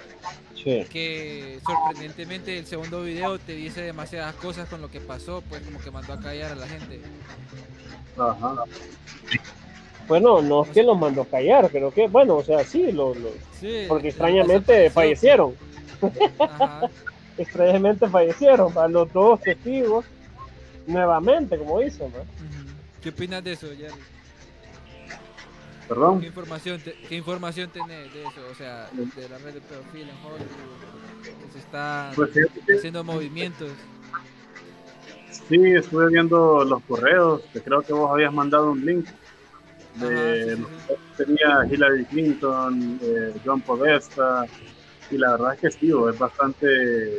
[0.55, 0.85] Sí.
[0.91, 5.81] que sorprendentemente el segundo video te dice demasiadas cosas con lo que pasó, pues como
[5.81, 7.01] que mandó a callar a la gente.
[8.19, 8.55] Ajá.
[10.07, 13.14] Bueno, no es que los mandó a callar, creo que, bueno, o sea, sí, lo,
[13.14, 15.55] lo- Sí, porque extrañamente fallecieron.
[16.39, 16.89] Ajá.
[17.39, 20.05] Extrañamente fallecieron a los dos testigos
[20.87, 22.12] nuevamente, como dicen.
[22.12, 22.19] ¿no?
[23.03, 23.95] ¿Qué opinas de eso, Jerry?
[25.89, 26.20] Perdón.
[26.20, 28.41] ¿Qué información, te- ¿Qué información tenés de eso?
[28.51, 30.51] O sea, de la red de pedofilia en Hollywood,
[31.22, 33.68] que se están Pues que haciendo movimientos.
[35.49, 39.07] sí, estuve viendo los correos, que creo que vos habías mandado un link
[40.01, 40.95] de sí, sí, sí.
[41.16, 44.45] tenía Hillary Clinton, eh, John Podesta,
[45.11, 46.66] y la verdad es que sí, es bastante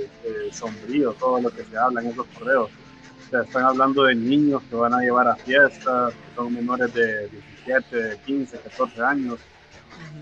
[0.04, 0.08] eh,
[0.52, 2.70] sombrío todo lo que se habla en esos correos.
[2.70, 6.94] O sea, están hablando de niños que van a llevar a fiestas, que son menores
[6.94, 7.30] de
[7.68, 9.40] 17, 15, 14 años,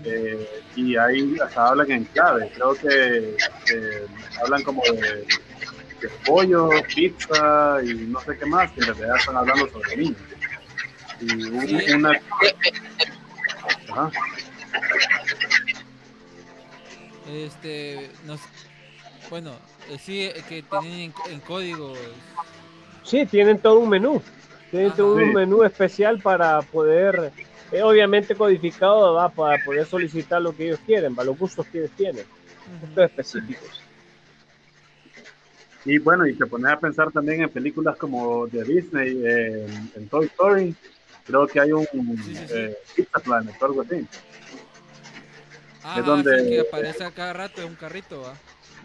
[0.04, 2.50] eh, y ahí hasta hablan en clave.
[2.54, 3.36] Creo que
[3.74, 4.06] eh,
[4.42, 5.26] hablan como de,
[6.00, 10.16] de pollo, pizza y no sé qué más, que en realidad están hablando sobre niños.
[11.20, 11.92] Y un- Sí.
[11.92, 12.10] una...
[13.90, 14.10] Ajá.
[17.28, 18.40] Este, nos,
[19.30, 19.52] bueno,
[19.90, 21.98] eh, sí, eh, que tienen en, en códigos.
[23.02, 24.22] Sí, tienen todo un menú.
[24.70, 27.32] Todo un menú especial para poder,
[27.72, 29.28] eh, obviamente codificado, ¿va?
[29.28, 32.24] para poder solicitar lo que ellos quieren, para los gustos que ellos tienen,
[32.96, 33.82] específicos.
[35.84, 40.08] Y bueno, y te pones a pensar también en películas como de Disney, eh, en,
[40.08, 40.74] Toy Story,
[41.24, 42.44] creo que hay un Sí, sí, sí.
[42.50, 44.06] eh, Pizza Planet o algo así.
[45.84, 48.34] Ah, donde- sí, que aparece a cada rato en un carrito, ¿va?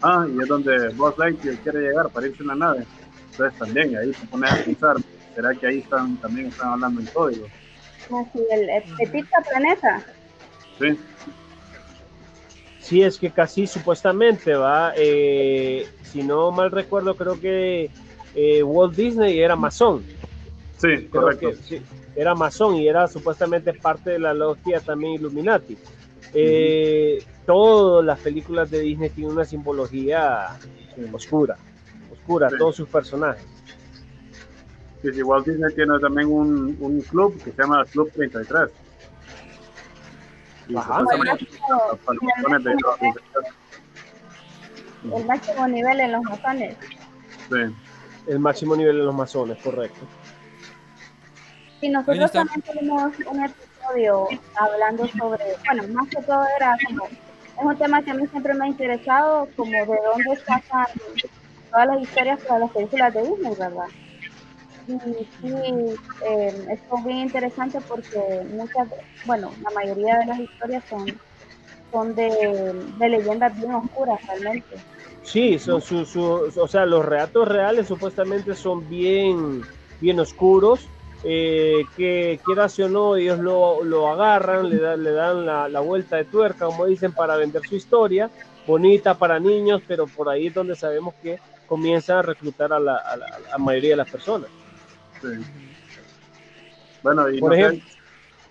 [0.00, 2.86] Ah, y es donde Buzz Lightyear quiere llegar para irse en la nave.
[3.32, 4.96] Entonces también ahí te pones a pensar,
[5.34, 7.46] ¿será que ahí están también están hablando en código?
[8.04, 10.04] Así, el, el Petita Planeta.
[10.78, 10.98] Sí,
[12.80, 17.90] Sí, es que casi supuestamente va, eh, si no mal recuerdo, creo que
[18.34, 20.04] eh, Walt Disney era masón.
[20.78, 21.50] sí, Creo correcto.
[21.50, 21.82] que sí,
[22.16, 25.78] era masón y era supuestamente parte de la logia también Illuminati.
[26.34, 30.48] Eh, Todas las películas de Disney tienen una simbología
[30.94, 31.02] Sí.
[31.12, 31.56] oscura,
[32.12, 32.56] oscura, Sí.
[32.58, 33.44] todos sus personajes.
[35.02, 38.70] Sí, sí, Walt Disney tiene también un, un club que se llama Club 33.
[40.68, 41.00] Y Ajá.
[41.00, 41.46] supuestamente
[41.90, 43.52] los participantes de Club 33,
[45.16, 46.76] El máximo nivel en los masones.
[47.50, 47.74] sí.
[48.28, 50.06] El máximo nivel de los masones, correcto.
[51.80, 57.18] Y nosotros también tuvimos un episodio hablando sobre, bueno, más que todo era como, es
[57.64, 60.86] un tema que a mí siempre me ha interesado, como de dónde sacan
[61.72, 63.86] todas las historias para las películas de Disney, ¿verdad?
[64.86, 64.98] Y
[65.40, 65.48] sí,
[66.20, 68.18] eh, esto es bien interesante porque
[68.48, 68.88] muchas,
[69.22, 71.20] bueno, la mayoría de las historias son,
[71.90, 72.28] son de,
[72.96, 74.84] de leyendas bien oscuras realmente.
[75.22, 79.68] Sí, son su, su- o sea, los relatos reales supuestamente son bien,
[79.98, 85.46] bien oscuros, eh, que quieras o no, ellos lo, lo agarran, le, dan le dan
[85.46, 88.32] la, la vuelta de tuerca, como dicen, para vender su historia,
[88.64, 92.96] bonita para niños, pero por ahí es donde sabemos que comienzan a reclutar a la,
[92.96, 94.50] a la- a la mayoría de las personas.
[95.22, 95.28] Sí.
[97.02, 97.88] Bueno, y Por no sé- ejemplo,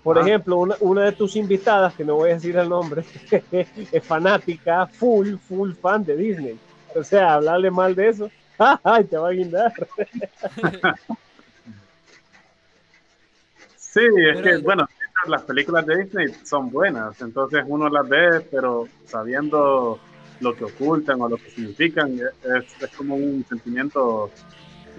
[0.03, 0.21] Por Ah.
[0.21, 3.03] ejemplo, una, una de tus invitadas, que no voy a decir el nombre,
[3.91, 6.59] es fanática, full, full fan de Disney.
[6.95, 8.31] O sea, hablarle mal de eso,
[8.83, 9.71] ¡ay, te va a guindar!
[13.77, 14.87] Sí, es Pero- que, bueno,
[15.27, 19.99] las películas de Disney son buenas, entonces uno las ve, pero sabiendo
[20.39, 24.31] lo que ocultan o lo que significan, es, es como un sentimiento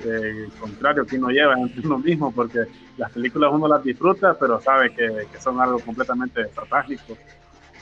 [0.05, 2.61] eh, contrario que uno lleva entre uno mismo, porque
[2.97, 7.17] las películas uno las disfruta, pero sabe que, que son algo completamente satánico.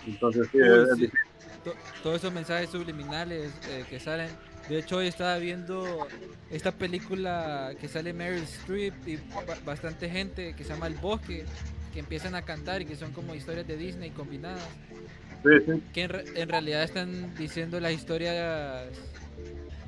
[0.06, 1.10] Entonces, sí, Uy, es, es sí.
[2.02, 4.28] todos esos mensajes subliminales eh, que salen.
[4.68, 6.06] De hecho, hoy estaba viendo
[6.50, 11.44] esta película que sale Meryl Streep y ba- bastante gente que se llama El Bosque,
[11.92, 14.62] que empiezan a cantar y que son como historias de Disney combinadas.
[15.42, 15.82] Sí, sí.
[15.92, 18.84] que en, re- en realidad están diciendo las historias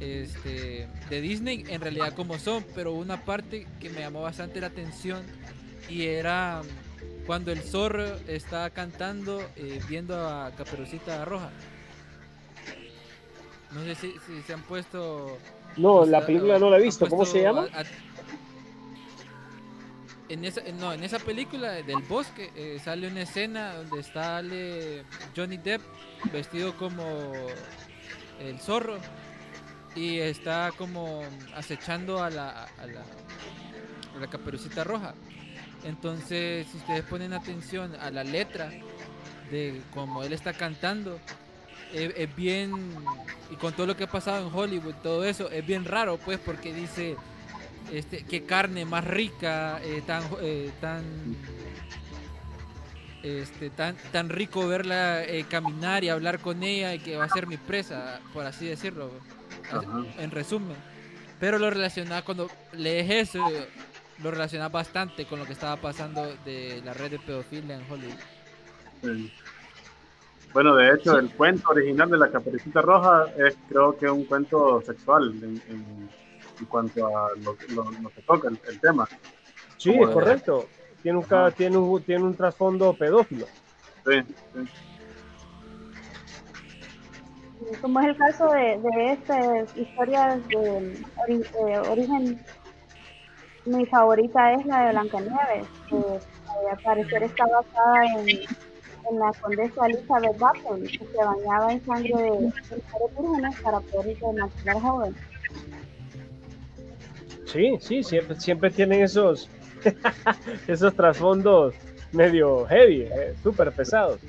[0.02, 4.66] este, de Disney en realidad como son, pero una parte que me llamó bastante la
[4.66, 5.22] atención
[5.88, 6.62] y era
[7.26, 11.50] cuando el zorro está cantando eh, viendo a Caperucita Roja.
[13.70, 15.38] No sé si, si se han puesto...
[15.76, 17.68] No, o la película no la he visto, ¿cómo se llama?
[17.72, 17.84] a- a-
[20.28, 25.04] en esa, no, en esa película del bosque eh, sale una escena donde sale
[25.36, 25.82] Johnny Depp
[26.32, 27.04] vestido como
[28.40, 28.96] el zorro
[29.94, 31.22] y está como
[31.54, 35.14] acechando a la, a la, caperucita roja.
[35.84, 38.70] Entonces, si ustedes ponen atención a la letra
[39.50, 41.18] de cómo él está cantando,
[41.92, 42.72] eh, es bien,
[43.50, 46.38] y con todo lo que ha pasado en Hollywood, todo eso, es bien raro, pues,
[46.38, 47.16] porque dice,
[47.90, 51.02] este, qué carne más rica, eh, tan, eh, tan,
[53.22, 57.28] este, tan, tan rico verla eh, caminar y hablar con ella y que va a
[57.28, 59.10] ser mi presa, por así decirlo,
[59.70, 60.04] Ajá.
[60.18, 60.76] en resumen.
[61.40, 63.44] Pero lo relaciona cuando lees eso,
[64.22, 68.14] lo relaciona bastante con lo que estaba pasando de la red de pedofilia en Hollywood.
[69.02, 69.32] Sí.
[70.52, 74.82] Bueno, de hecho, el cuento original de la Caperucita Roja es creo que un cuento
[74.82, 76.10] sexual en, en-
[76.60, 79.08] en cuanto a lo, lo- lo que toca el, el tema.
[79.78, 80.68] Sí, es correcto.
[81.02, 83.46] Tiene un, tiene un, tiene un trasfondo pedófilo.
[84.06, 84.20] Sí,
[84.54, 84.68] sí.
[87.80, 92.40] Como es el caso de, de estas historias de eh, origen,
[93.64, 99.32] mi favorita es la de Blancanieves, que eh, al parecer está basada en, en la
[99.40, 105.14] condesa Elizabeth Bathory, que se bañaba en sangre de, mujeres vírgenes para poder mantener joven.
[107.46, 109.48] Sí, sí, siempre, siempre tienen esos,
[110.66, 111.74] esos trasfondos
[112.12, 114.20] medio heavy, eh, súper pesados.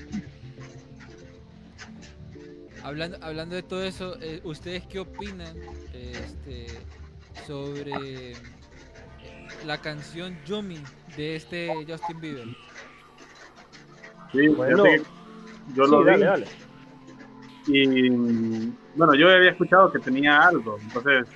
[2.83, 5.55] Hablando, hablando de todo eso, eh, ¿ustedes qué opinan
[5.93, 6.67] este,
[7.47, 8.35] sobre eh,
[9.65, 10.79] la canción Yumi
[11.15, 12.47] de este Justin Bieber?
[14.33, 14.83] Sí, Bueno,
[15.75, 16.47] yo sí, lo vi dale, dale.
[17.67, 18.09] y
[18.95, 21.27] bueno, yo había escuchado que tenía algo, entonces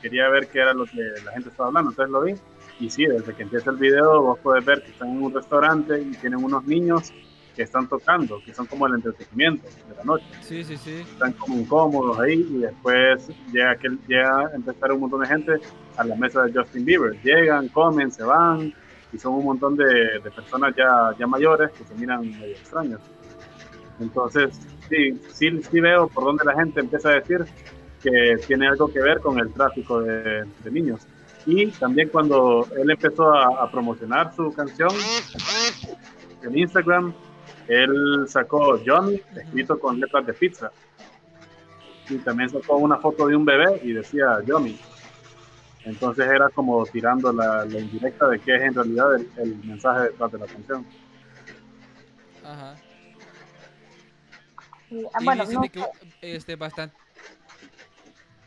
[0.00, 2.34] quería ver qué era lo que la gente estaba hablando, entonces lo vi
[2.78, 6.00] y sí, desde que empieza el video vos puedes ver que están en un restaurante
[6.00, 7.12] y tienen unos niños
[7.54, 10.24] que están tocando, que son como el entretenimiento de la noche.
[10.40, 11.04] Sí, sí, sí.
[11.12, 15.52] están como incómodos ahí y después llega, que, llega a empezar un montón de gente
[15.96, 17.20] a la mesa de Justin Bieber.
[17.22, 18.72] Llegan, comen, se van
[19.12, 23.00] y son un montón de, de personas ya, ya mayores que se miran medio extraños.
[24.00, 27.44] Entonces, sí, sí, sí veo por donde la gente empieza a decir
[28.02, 31.06] que tiene algo que ver con el tráfico de, de niños.
[31.44, 34.90] Y también cuando él empezó a, a promocionar su canción
[36.42, 37.12] en Instagram,
[37.72, 40.70] él sacó Johnny escrito con letras de pizza.
[42.08, 44.78] Y también sacó una foto de un bebé y decía Johnny.
[45.84, 50.02] Entonces era como tirando la, la indirecta de qué es en realidad el, el mensaje
[50.02, 50.86] detrás de la canción.
[52.44, 52.76] Ajá.
[54.88, 55.82] Sí, ah, Y bueno, dicen no de que
[56.20, 56.96] este bastante.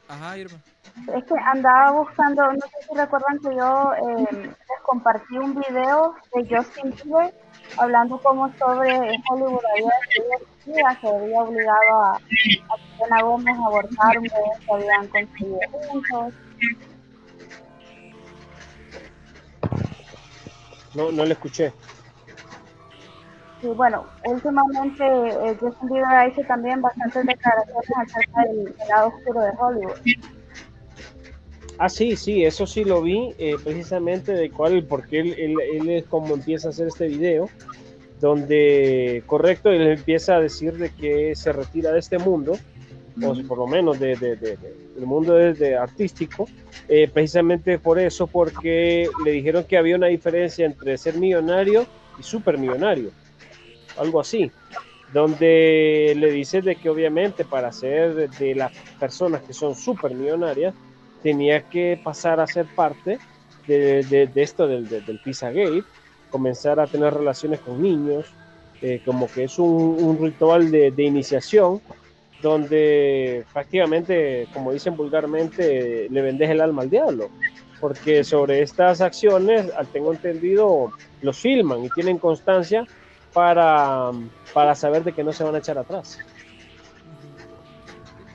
[0.07, 0.59] Ajá, Irma.
[1.13, 6.15] Es que andaba buscando, no sé si recuerdan que yo eh, les compartí un video
[6.34, 7.34] de Justin Bieber
[7.78, 8.91] hablando como sobre
[9.30, 14.74] Hollywood había decidido que había obligado a, a Selena Gómez a abortar un bebé que
[14.74, 16.34] habían conseguido juntos.
[20.95, 21.74] No, no le escuché.
[23.61, 29.07] Y bueno, últimamente eh, Justin Bieber ha hecho también bastantes declaraciones acerca del, del lado
[29.07, 29.97] oscuro de Hollywood.
[31.78, 35.89] Ah, sí, sí, eso sí lo vi, eh, precisamente de cuál, porque él, él, él
[35.89, 37.49] es como empieza a hacer este video,
[38.21, 42.57] donde, correcto, él empieza a decir de que se retira de este mundo,
[43.21, 46.47] o por lo menos de, de- de- de- del mundo de, artístico,
[46.88, 51.86] eh, precisamente por eso, porque le dijeron que había una diferencia entre ser millonario
[52.17, 53.11] y supermillonario,
[53.97, 54.49] algo así,
[55.13, 60.73] donde le dice de que obviamente para ser de las personas que son supermillonarias,
[61.26, 63.17] tenía que pasar a ser parte
[63.65, 65.82] de, esto del, del, del Pizzagate,
[66.30, 68.28] comenzar a tener relaciones con niños,
[68.80, 71.82] eh, como que es un, ritual de, de iniciación,
[72.43, 77.32] donde prácticamente, como dicen vulgarmente, le vendes el alma al diablo,
[77.82, 80.91] porque sobre estas acciones, al tengo entendido,
[81.23, 82.86] los filman y tienen constancia
[83.34, 84.11] para,
[84.53, 86.19] para saber de que no se van a echar atrás.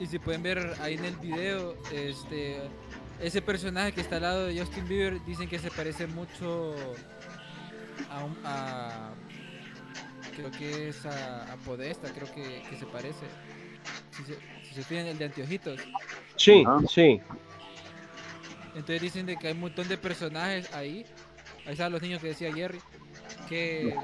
[0.01, 2.57] Y si pueden ver ahí en el video, este
[3.21, 6.75] ese personaje que está al lado de Justin Bieber dicen que se parece mucho
[8.11, 9.13] a, un- a-
[10.35, 13.27] creo que es a, a Podesta, creo que, que se parece.
[14.17, 15.79] Si se, si se fijan el de anteojitos.
[16.37, 17.21] Sí, sí.
[18.75, 21.05] Entonces dicen de que hay un montón de personajes ahí.
[21.67, 22.81] Ahí están los niños que decía Jerry.
[23.51, 23.95] Que,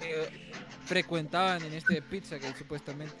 [0.00, 3.14] que frecuentaban en este pizza que supuestamente.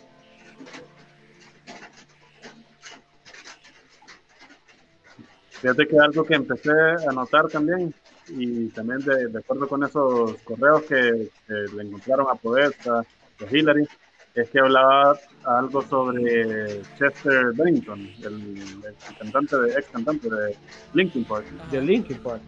[5.62, 6.72] Fíjate que algo que empecé
[7.08, 7.94] a notar también,
[8.28, 13.04] y también de, de acuerdo con esos correos que, que le encontraron a Podesta,
[13.38, 13.86] de Hillary,
[14.34, 20.56] es que hablaba algo sobre Chester Bennington, el, el cantante de, ex cantante de
[20.94, 21.44] Linkin Park.
[21.70, 22.42] De Linkin Park.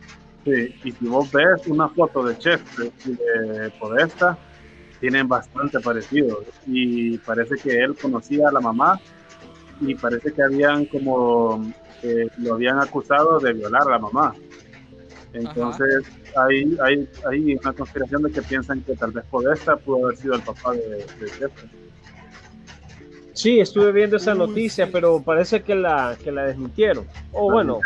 [0.45, 4.37] Sí, y si vos ves una foto de Chester y de Podesta,
[4.99, 6.43] tienen bastante parecido.
[6.67, 9.01] Y parece que él conocía a la mamá
[9.81, 11.73] y parece que habían como
[12.05, 14.35] eh, lo habían acusado de violar a la mamá.
[15.33, 16.05] Entonces
[16.37, 20.35] hay, hay, hay una conspiración de que piensan que tal vez Podesta pudo haber sido
[20.35, 21.69] el papá de, de Chester.
[23.33, 24.93] Sí, estuve viendo esa noticia, sí.
[24.93, 27.05] pero parece que la, que la desmintieron.
[27.33, 27.81] O La bueno,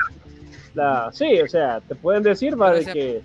[0.75, 3.23] la, sí, o sea, te pueden decir va, de que,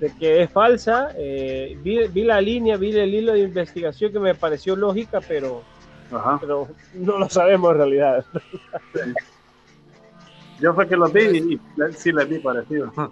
[0.00, 1.10] de que es falsa.
[1.16, 5.62] eh, vi, vi la línea, vi el hilo de investigación que me pareció lógica, pero,
[6.10, 6.38] Ajá.
[6.40, 8.24] pero no lo sabemos en realidad.
[10.60, 11.60] Yo fue que los vi y,
[11.92, 12.92] sí les vi parecido.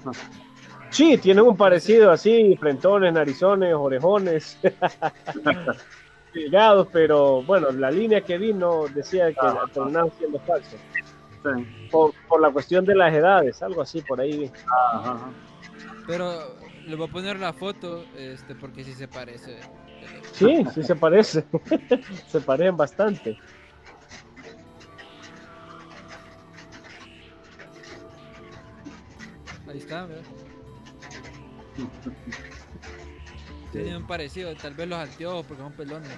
[0.91, 4.59] Sí, tienen un parecido así, frentones, narizones, orejones,
[6.35, 10.79] delgados, pero bueno, la línea que vi no decía que Ah, terminaban siendo falsos.
[11.43, 11.89] Sí.
[11.91, 15.31] Por, por la cuestión de las edades, algo así por ahí ajá.
[16.07, 19.61] Pero le voy a poner la foto, este, porque sí se parece.
[20.33, 21.45] Sí, sí se parece.
[22.29, 23.39] se parecen bastante.
[29.73, 30.23] Ahí está, ¿verdad?
[33.73, 36.11] Tienen un parecido, tal vez los anteojos porque son pelones.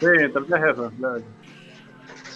[0.00, 0.92] Sí, tal vez eso.
[0.98, 1.22] claro.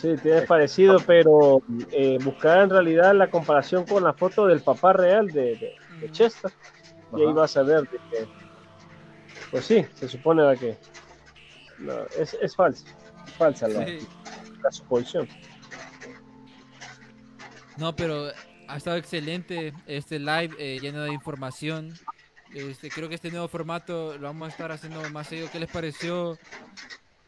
[0.00, 4.92] Sí, tiene parecido, pero eh, buscar en realidad la comparación con la foto del papá
[4.92, 6.06] real de, de- de Ujú.
[6.12, 6.50] Chester.
[7.16, 8.28] Y ahí vas a ver de que,
[9.50, 10.76] pues sí, se supone que
[11.78, 12.84] no, es, es falso,
[13.26, 13.98] es falsa la, Sí.
[14.62, 15.28] la suposición.
[17.76, 18.28] No, pero
[18.72, 21.92] ha estado excelente este live eh, lleno de información.
[22.54, 25.48] Este, creo que este nuevo formato lo vamos a estar haciendo más seguido.
[25.50, 26.38] ¿Qué les pareció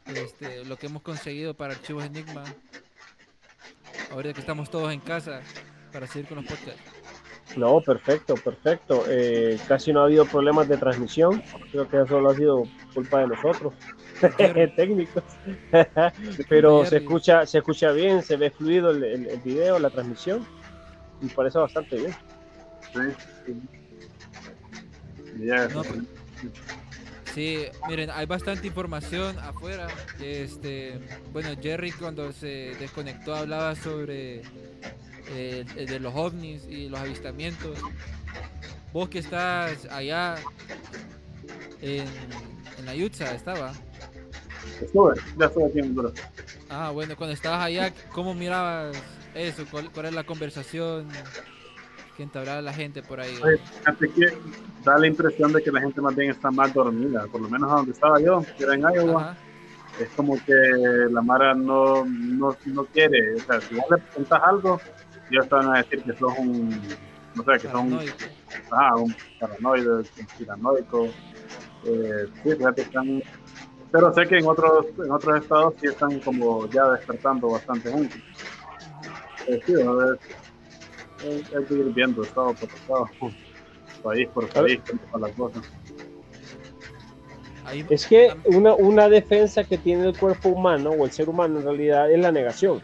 [0.06, 2.44] este, lo que hemos conseguido para Archivos Enigma?
[4.10, 5.40] Ahorita que estamos todos en casa
[5.92, 6.82] para seguir con los podcasts.
[7.56, 9.04] No, perfecto, perfecto.
[9.08, 11.42] Eh, casi no ha habido problemas de transmisión.
[11.70, 12.64] Creo que eso ha sido
[12.94, 13.74] culpa de nosotros,
[14.76, 15.22] técnicos.
[16.48, 20.46] Pero se escucha, se escucha bien, se ve fluido el, el- el video, la transmisión.
[21.22, 22.14] Y parece bastante bien.
[22.92, 23.54] Sí.
[25.44, 26.02] Ya, No, pero-
[27.34, 29.88] Sí, miren, hay bastante información afuera.
[30.20, 31.00] Este,
[31.32, 37.76] bueno, Jerry cuando se desconectó hablaba sobre eh, eh, de los ovnis y los avistamientos.
[38.92, 40.36] Vos que estás allá
[41.82, 42.04] en,
[42.78, 43.72] en la Yutza, estaba.
[44.80, 46.12] Estuve, ya estoy aquí en Honduras.
[46.70, 48.96] Ah, bueno, cuando estabas allá, ¿cómo mirabas
[49.34, 49.64] eso?
[49.70, 51.08] ¿Cuál, cuál era la conversación
[52.16, 53.34] que entablaba la gente por ahí?
[53.42, 54.38] Oye, fíjate que
[54.84, 57.70] da la impresión de que la gente más bien está más dormida, por lo menos
[57.70, 59.22] a donde estaba yo, que era en Iowa.
[59.22, 59.36] Ajá.
[60.00, 60.52] es como que
[61.10, 64.80] la Mara no, no, no quiere, o sea, si vos le preguntas algo,
[65.30, 66.68] ellos te van a decir que sos un,
[67.34, 68.24] no sé, que son Paranoico.
[68.70, 71.06] ajá, un paranoide, conspiranoico,
[71.84, 73.22] eh, sí, fíjate están,
[73.90, 78.16] pero sé que en otros, en otros estados sí están como ya despertando bastante gente.
[79.46, 80.18] Eh, sí, a ver,
[81.22, 83.10] hay que ir viendo estado por estado,
[84.02, 85.62] país por país, cómo van las cosas.
[87.64, 91.58] Ahí- Es que una, una defensa que tiene el cuerpo humano o el ser humano
[91.58, 92.82] en realidad es la negación.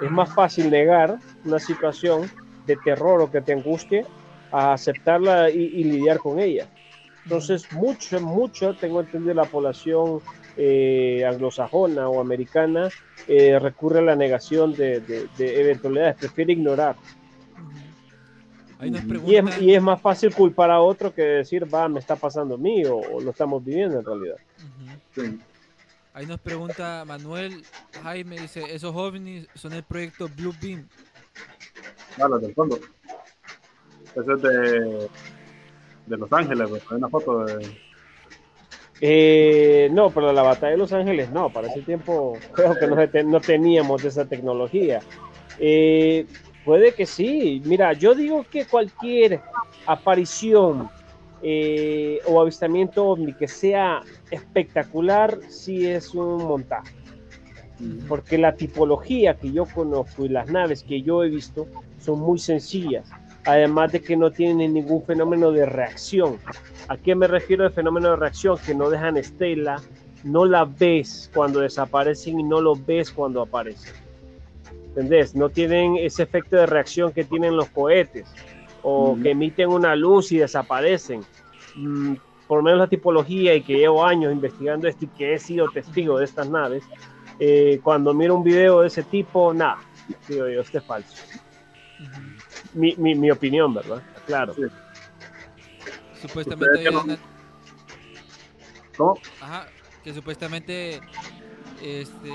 [0.00, 2.30] Es más fácil negar una situación
[2.66, 4.04] de terror o que te angustie
[4.50, 6.68] a aceptarla y, y lidiar con ella.
[7.24, 10.20] Entonces, mucho, mucho, tengo entendido, la población
[10.56, 12.88] eh, anglosajona o americana
[13.28, 16.96] eh, recurre a la negación de, de- de eventualidades, prefiere ignorar.
[18.82, 19.62] Y es, preguntan.
[19.62, 22.84] y es más fácil culpar a otro que decir, va, me está pasando a mí
[22.84, 24.36] o, o lo estamos viviendo en realidad.
[25.14, 25.38] Sí.
[26.14, 27.62] Ahí nos pregunta Manuel
[28.02, 30.88] Jaime, dice, esos ovnis son el proyecto Blue Beam.
[32.20, 32.78] Ah, los del fondo.
[34.14, 35.08] Ese es de,
[36.06, 36.82] de Los Ángeles, pues.
[36.90, 37.78] Hay una foto de.
[39.04, 43.40] Eh, no, pero la batalla de Los Ángeles no, para ese tiempo creo que no,
[43.40, 45.00] teníamos esa tecnología.
[45.58, 46.24] Eh,
[46.64, 49.40] puede que sí, mira, yo digo que cualquier
[49.86, 50.88] aparición
[51.42, 56.94] eh, o avistamiento ovni que sea espectacular, sí es un montaje,
[58.06, 61.66] porque la tipología que yo conozco y las naves que yo he visto
[61.98, 63.10] son muy sencillas,
[63.44, 66.38] además de que no tienen ningún fenómeno de reacción.
[66.88, 68.58] ¿A qué me refiero de fenómeno de reacción?
[68.58, 69.80] Que no dejan estela,
[70.24, 73.94] no la ves cuando desaparecen y no lo ves cuando aparecen.
[74.88, 75.34] ¿Entendés?
[75.34, 78.32] No tienen ese efecto de reacción que tienen los cohetes
[78.82, 81.22] o que emiten una luz y desaparecen.
[81.74, 82.14] Mm,
[82.46, 85.70] por lo menos la tipología y que llevo años investigando esto y que he sido
[85.70, 86.84] testigo de estas naves,
[87.38, 89.78] eh, cuando miro un video de ese tipo, nada,
[90.28, 91.16] digo yo, este es falso.
[92.74, 94.02] Mi, mi, mi opinión, ¿verdad?
[94.26, 94.54] Claro.
[94.54, 94.62] Sí.
[96.20, 97.18] Supuestamente ¿Ustedes qué había una-
[98.96, 99.18] ¿Cómo?
[99.40, 99.66] Ajá,
[100.04, 101.00] que supuestamente
[101.82, 102.30] este,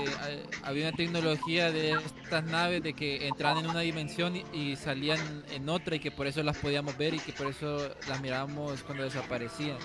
[0.62, 4.76] ha- había una tecnología de estas naves de que entraban en una dimensión y, y
[4.76, 5.18] salían
[5.50, 8.82] en otra y que por eso las podíamos ver y que por eso las mirábamos
[8.82, 9.78] cuando desaparecían.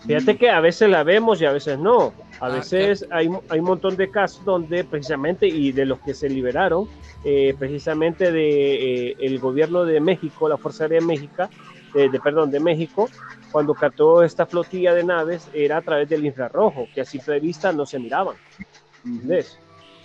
[0.00, 2.14] Fíjate que a veces la vemos y a veces no.
[2.38, 6.12] A Ah, veces hay, hay un montón de casos donde precisamente, y de los que
[6.14, 6.86] se liberaron,
[7.24, 11.48] eh, precisamente de eh, el gobierno de México, la Fuerza Aérea de México,
[11.94, 13.08] de, de- perdón, de México,
[13.50, 17.72] cuando captó esta flotilla de naves, era a través del infrarrojo, que a simple vista
[17.72, 18.36] no se miraban.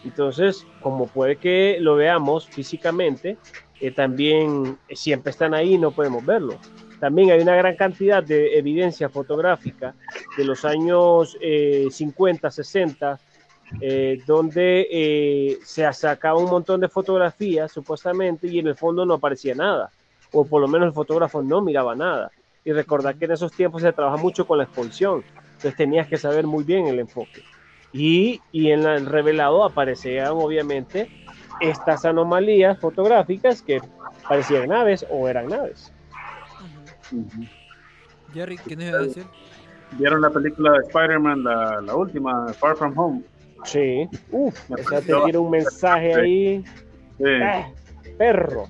[0.04, 3.38] Entonces, como puede que lo veamos físicamente,
[3.80, 6.60] eh, también eh, siempre están ahí y no podemos verlo.
[7.02, 9.96] También hay una gran cantidad de evidencia fotográfica
[10.38, 13.20] de los años eh, 50, 60,
[13.82, 19.16] eh, donde eh, se sacaba un montón de fotografías supuestamente y en el fondo no
[19.16, 19.90] aparecía nada,
[20.32, 22.30] o por lo menos el fotógrafo no miraba nada.
[22.64, 26.20] Y recordar que en esos tiempos se trabaja mucho con la exposición, entonces tenías que
[26.20, 27.42] saber muy bien el enfoque.
[27.94, 31.10] Y, y en el revelado aparecían obviamente
[31.62, 33.82] estas anomalías fotográficas que
[34.30, 35.92] parecían naves o eran naves.
[38.34, 39.26] Jerry, ¿qué nos iba a decir?
[39.98, 43.22] ¿Vieron la película de Spider-Man, la, la última, Far From Home?
[43.66, 44.08] Sí,
[44.70, 46.64] Me esa te tiene un mensaje ahí,
[47.18, 47.24] Sí.
[47.44, 47.68] ¡ah!
[48.18, 48.66] perro.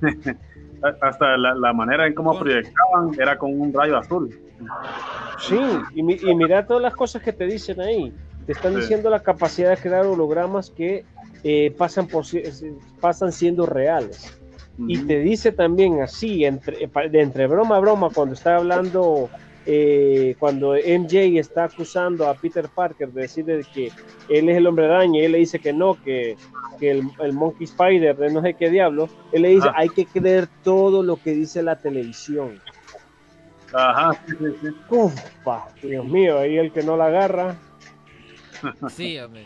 [1.02, 4.30] Hasta la, la manera en cómo proyectaban era con un rayo azul.
[5.38, 5.58] Sí,
[5.94, 8.12] y, mi- y mira todas las cosas que te dicen ahí.
[8.46, 8.80] Te están Sí.
[8.80, 11.04] diciendo la capacidad de crear hologramas que
[11.44, 12.42] eh, pasan, por si-
[13.00, 14.39] pasan siendo reales.
[14.86, 19.28] Y te dice también así, entre, de entre broma a broma, cuando está hablando,
[19.66, 23.90] eh, cuando MJ está acusando a Peter Parker de decirle que
[24.28, 26.36] él es el hombre araña y él le dice que no, que,
[26.78, 29.74] que el, el Monkey Spider de no sé qué diablo, él le dice, Ah.
[29.76, 32.58] hay que creer todo lo que dice la televisión.
[33.72, 34.68] Ajá, sí, sí, sí.
[34.88, 37.56] Uf, pa, Dios mío, ahí el que no la agarra.
[38.90, 39.44] Sí, hombre.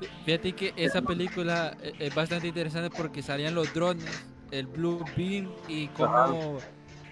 [0.00, 4.04] Fí- Fíjate que esa película eh, es bastante interesante porque salían los drones,
[4.50, 6.58] el Blue Beam y cómo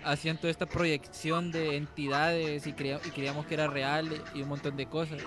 [0.04, 4.48] hacían toda esta proyección de entidades y, creía- y creíamos que era real y un
[4.48, 5.22] montón de cosas.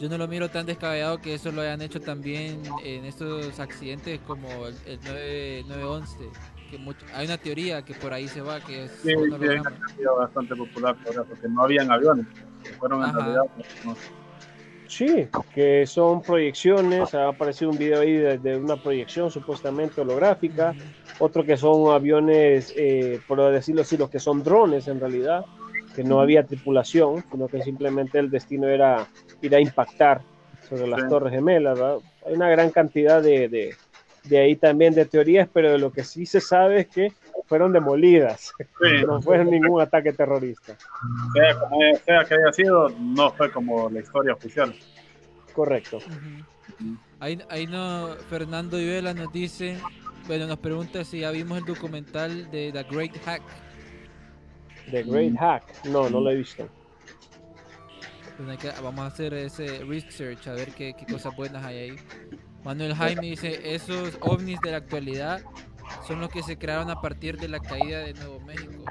[0.00, 4.20] Yo no lo miro tan descabellado que eso lo hayan hecho también en estos accidentes
[4.26, 6.16] como el, el 9, 911.
[6.70, 9.38] Que mucho- hay una teoría que por ahí se va, que es Sí, sí, una
[9.38, 9.62] teoría
[10.18, 12.26] bastante popular porque no habían aviones.
[12.64, 13.42] que Fueron en realidad.
[13.84, 13.96] no-
[14.86, 20.74] Sí, que son proyecciones, ha aparecido un video ahí de, de una proyección supuestamente holográfica,
[21.18, 25.44] otro que son aviones, eh, por decirlo así, los que son drones en realidad,
[25.94, 29.06] que no había tripulación, sino que simplemente el destino era
[29.40, 30.22] ir a impactar
[30.68, 31.08] sobre las Sí.
[31.08, 31.78] torres gemelas.
[31.78, 31.98] ¿verdad?
[32.26, 33.74] Hay una gran cantidad de, de,
[34.24, 37.12] de ahí también de teorías, pero de lo que sí se sabe es que
[37.54, 38.66] fueron demolidas, Sí,
[39.06, 40.76] no fue ningún ataque terrorista.
[41.32, 44.74] sea como sea que haya sido, no fue como la historia oficial.
[45.52, 45.98] Correcto.
[45.98, 46.96] Ujú.
[47.20, 49.78] Ahí, ahí no, Fernando Ivela nos dice,
[50.26, 53.42] bueno, nos pregunta si ya vimos el documental de The Great Hack.
[54.90, 56.68] The Great Hack, no, no lo he visto.
[58.82, 61.96] Vamos a hacer ese research a ver qué, qué cosas buenas hay ahí.
[62.64, 65.40] Manuel Jaime dice, esos ovnis de la actualidad
[66.06, 68.84] son los que se crearon a partir de la caída de Nuevo México.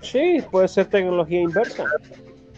[0.00, 1.84] Sí, puede ser tecnología inversa.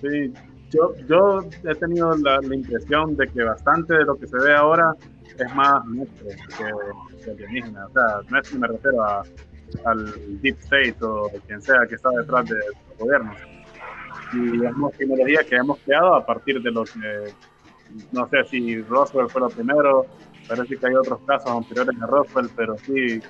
[0.01, 0.33] Sí,
[0.71, 4.55] yo, yo he tenido la, la impresión de que bastante de lo que se ve
[4.55, 4.95] ahora
[5.39, 7.87] es más nuestro que, que alienígena.
[7.87, 9.23] O sea, nuestro me refiero a,
[9.85, 13.37] al Deep State o quien sea que está detrás de los gobiernos.
[14.33, 17.33] Y es una tecnología que hemos creado a partir de los que,
[18.13, 20.07] no sé si Roswell fue lo primero,
[20.49, 23.21] parece que hay otros casos anteriores a Roswell, pero sí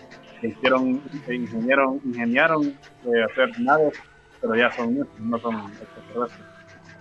[0.41, 3.95] que hicieron, que ingeniaron, ingeniaron eh, hacer naves,
[4.41, 6.47] pero ya son nuestros, no son extraterrestres.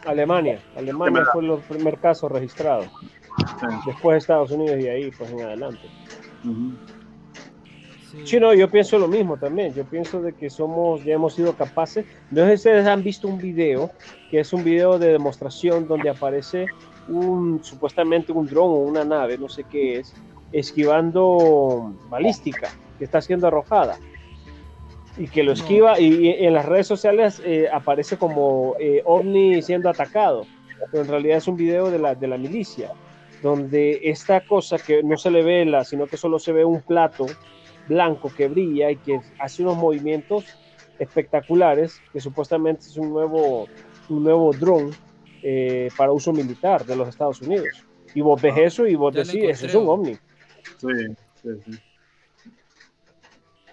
[0.06, 0.60] Alemania.
[0.76, 2.84] Alemania fue el primer caso registrado.
[2.84, 3.66] Sí.
[3.86, 5.90] Después Estados Unidos y ahí, pues en adelante.
[6.44, 6.72] Ujú.
[8.12, 8.22] Sí.
[8.24, 9.74] Sí, no, yo pienso lo mismo también.
[9.74, 12.06] Yo pienso de que somos, ya hemos sido capaces.
[12.32, 13.92] No sé si ustedes han visto un video,
[14.32, 16.68] que es un video de demostración donde aparece
[17.08, 20.14] un, supuestamente un dron o una nave, no sé qué es,
[20.52, 23.98] esquivando balística, que está siendo arrojada.
[25.18, 29.90] Y que lo esquiva, y, en las redes sociales eh, aparece como eh, ovni siendo
[29.90, 30.46] atacado.
[30.92, 32.92] Pero en realidad es un video de la, de la milicia,
[33.42, 36.82] donde esta cosa que no se le ve, la, sino que solo se ve un
[36.82, 37.28] plato
[37.88, 40.46] blanco que brilla y que hace unos movimientos
[41.00, 43.68] espectaculares, que supuestamente es un nuevo,
[44.10, 44.92] un nuevo dron
[45.48, 47.70] eh, para uso militar de los Estados Unidos.
[48.16, 50.18] Y vos ves eso y vos Ya decís, eso es un ovni.
[50.80, 50.88] Sí,
[51.44, 51.80] sí, sí.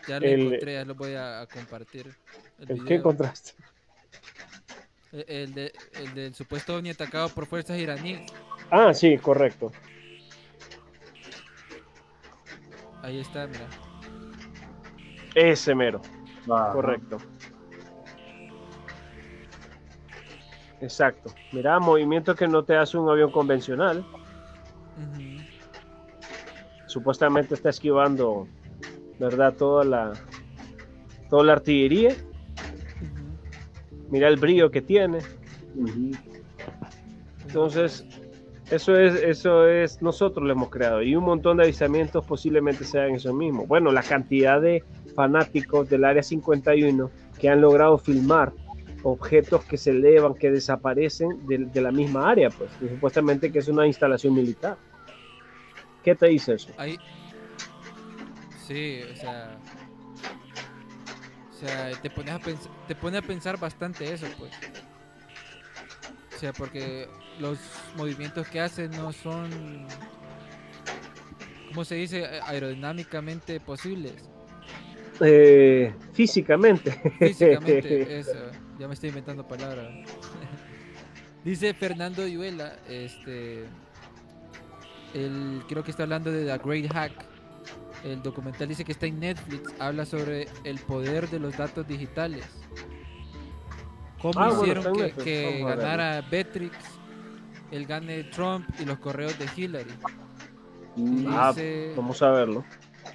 [0.06, 2.14] Ya lo el- encontré, ya lo voy a, a compartir.
[2.58, 2.84] El ¿El video.
[2.86, 3.52] ¿Qué encontraste?
[5.12, 8.20] El, el de- el del supuesto ovni atacado por fuerzas iraníes.
[8.70, 9.72] Ah, sí, correcto.
[13.02, 13.66] Ahí está, mira.
[15.34, 16.02] Ese mero,
[16.46, 17.16] correcto.
[20.82, 21.30] Exacto.
[21.52, 24.04] Mira, movimiento que no te hace un avión convencional.
[26.86, 28.48] Supuestamente está esquivando,
[29.18, 29.54] ¿verdad?
[29.54, 30.12] Toda la,
[31.30, 32.14] toda la artillería.
[34.10, 35.20] Mira el brillo que tiene.
[37.46, 38.04] Entonces,
[38.68, 41.00] eso es, eso es, nosotros lo hemos creado.
[41.00, 43.66] Y un montón de avistamientos posiblemente sean eso mismo.
[43.66, 44.82] Bueno, la cantidad de
[45.14, 48.52] fanáticos del Área 51 que han logrado filmar
[49.02, 53.58] objetos que se elevan, que desaparecen de, de la misma área, pues, y supuestamente que
[53.58, 54.76] es una instalación militar.
[56.02, 56.70] ¿Qué te dice eso?
[56.76, 56.98] Ahí.
[58.66, 59.58] Sí, o sea.
[61.50, 64.50] O sea, te pones a pensar, te pone a pensar bastante eso, pues.
[66.34, 67.06] O sea, porque
[67.38, 67.58] los
[67.96, 69.86] movimientos que hacen no son.
[71.68, 72.26] ¿Cómo se dice?
[72.44, 74.14] Aerodinámicamente posibles.
[75.20, 76.90] Eh, físicamente.
[77.18, 78.50] Físicamente, eso.
[78.82, 79.86] Ya me estoy inventando palabras.
[81.44, 83.64] Dice Fernando Ayuela, este.
[85.14, 87.12] El, creo que está hablando de The Great Hack.
[88.02, 89.72] El documental dice que está en Netflix.
[89.78, 92.44] Habla sobre el poder de los datos digitales.
[94.20, 94.92] ¿Cómo Ah, hicieron
[95.22, 96.74] que, ganara Betrix,
[97.70, 99.92] el gane Trump y los correos de Hillary?
[101.28, 102.64] Ah, Dice- Vamos a verlo.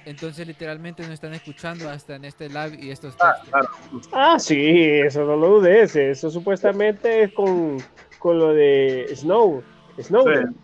[0.08, 3.50] Entonces literalmente nos están escuchando hasta en este live y estos Ah, textos.
[3.50, 3.68] claro.
[4.12, 5.94] Ah, sí, eso no lo dudes.
[5.96, 7.78] Eso supuestamente es con,
[8.18, 9.62] con lo de Snow.
[10.00, 10.54] Snowden.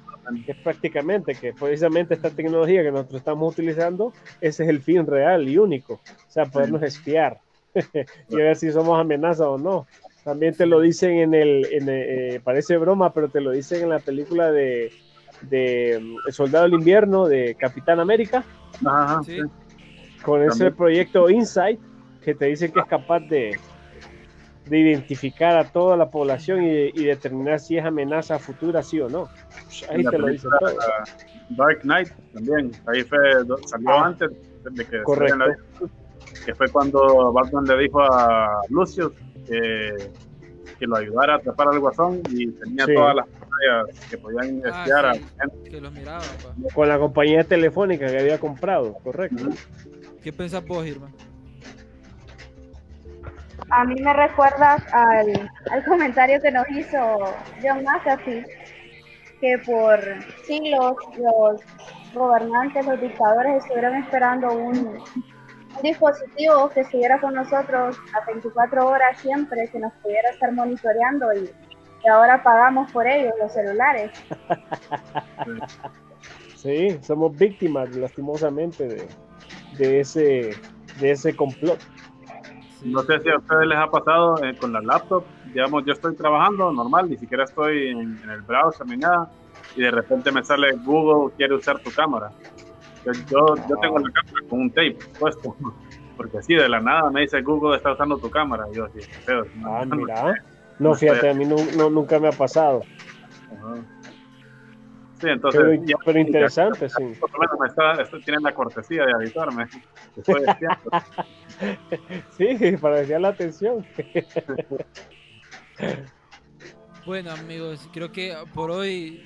[0.46, 5.06] que es prácticamente que precisamente esta tecnología que nosotros estamos utilizando, ese es el fin
[5.06, 7.40] real y único, o sea, podernos espiar
[8.30, 9.86] y ver si somos amenaza o no.
[10.24, 13.82] También te lo dicen en el, en el- eh, parece broma, pero te lo dicen
[13.82, 14.92] en la película de,
[15.42, 18.44] de mm, El Soldado del Invierno de Capitán América,
[18.84, 19.40] Ajá, Sí.
[19.40, 20.22] sí.
[20.22, 20.74] con ese También.
[20.76, 21.78] proyecto Insight,
[22.22, 23.58] que te dicen que es capaz de,
[24.66, 29.08] de identificar a toda la población y, y determinar si es amenaza futura, sí o
[29.10, 29.28] no.
[29.90, 30.78] Ahí En la te lo dice película, todo.
[31.50, 33.18] Dark Knight también, ahí fue,
[33.66, 34.06] salió Ah.
[34.06, 34.30] antes
[34.70, 35.36] de que Correcto.
[35.36, 35.56] la-
[36.46, 39.12] que fue cuando Batman le dijo a Lucius
[39.46, 40.10] que,
[40.84, 42.94] que lo ayudara a atrapar al guasón y tenía Sí.
[42.94, 45.20] todas las pantallas que podían Ah, espiar a sí,
[45.70, 46.74] que los miraba, pa.
[46.74, 49.44] Con la compañía telefónica que había comprado, correcto.
[50.22, 51.08] ¿Qué pensás vos, Irma?
[53.70, 56.98] A mí me recuerda al, al comentario que nos hizo
[57.62, 58.44] John McAfee,
[59.40, 59.98] que por
[60.46, 61.60] siglos los
[62.14, 64.98] gobernantes, los dictadores estuvieron esperando un,
[65.76, 71.32] un dispositivo que estuviera con nosotros a 24 horas siempre, que nos pudiera estar monitoreando
[71.34, 71.50] y,
[72.04, 74.10] y ahora pagamos por ellos los celulares.
[76.64, 79.08] Sí, somos víctimas, lastimosamente, de,
[79.76, 80.56] de ese,
[80.98, 81.78] de ese complot.
[82.82, 86.16] No sé si a ustedes les ha pasado eh, con la laptop, digamos, yo estoy
[86.16, 89.30] trabajando normal, ni siquiera estoy en, en el browser ni nada,
[89.76, 92.30] y de repente me sale Google quiere usar tu cámara.
[93.04, 95.56] Yo, yo, yo tengo la cámara con un tape puesto,
[96.16, 98.64] porque así de la nada me dice Google está usando tu cámara.
[98.72, 99.46] Y yo así, qué pedo.
[99.66, 100.34] Ah, mira.
[100.78, 102.80] No, fíjate, a mí no- nunca me ha pasado.
[103.50, 103.74] Ajá.
[105.20, 107.04] Sí, entonces, Pero, ya- pero interesante, sí.
[107.20, 109.66] por lo menos me está, esto- tienen la cortesía de avisarme.
[112.36, 113.86] Sí, para desviar la atención.
[117.06, 119.22] Bueno, amigos, creo que por hoy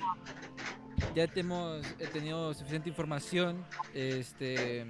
[1.15, 3.65] ya hemos he tenido suficiente información.
[3.93, 4.85] Este,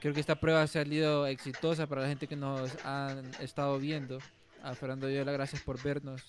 [0.00, 4.18] creo que esta prueba ha salido exitosa para la gente que nos han estado viendo.
[4.62, 6.22] A Fernando Yola, gracias por vernos.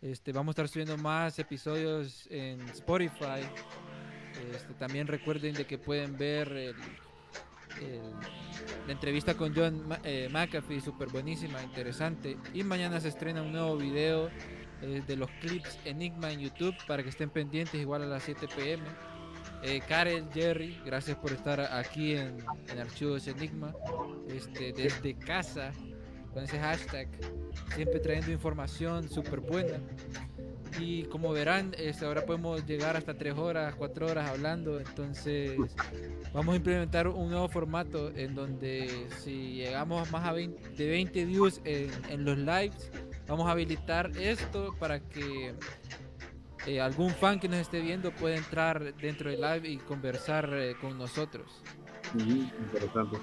[0.00, 3.42] Este, vamos a estar subiendo más episodios en Spotify.
[4.54, 6.76] Este, también recuerden de que pueden ver el-
[7.80, 8.12] el-
[8.86, 12.36] la entrevista con John eh, McAfee, súper buenísima, interesante.
[12.54, 14.30] Y mañana se estrena un nuevo video
[14.82, 18.48] eh, de los clips Enigma en YouTube para que estén pendientes igual a las 7
[18.54, 18.82] pm.
[19.62, 22.38] Eh, Karel, Jerry, gracias por estar aquí en,
[22.68, 23.72] en Archivos Enigma,
[24.28, 25.72] este, desde casa,
[26.34, 27.08] con ese hashtag,
[27.74, 29.78] siempre trayendo información súper buena.
[30.80, 35.56] Y como verán, este, ahora podemos llegar hasta 3 horas, 4 horas hablando, entonces
[36.32, 41.24] vamos a implementar un nuevo formato en donde si llegamos más a 20, de 20
[41.26, 42.90] views en, en los lives,
[43.26, 45.54] vamos a habilitar esto para que
[46.66, 50.76] eh, algún fan que nos esté viendo pueda entrar dentro del live y conversar eh,
[50.80, 51.62] con nosotros.
[52.14, 52.30] Ujú,
[52.60, 53.18] Interesante.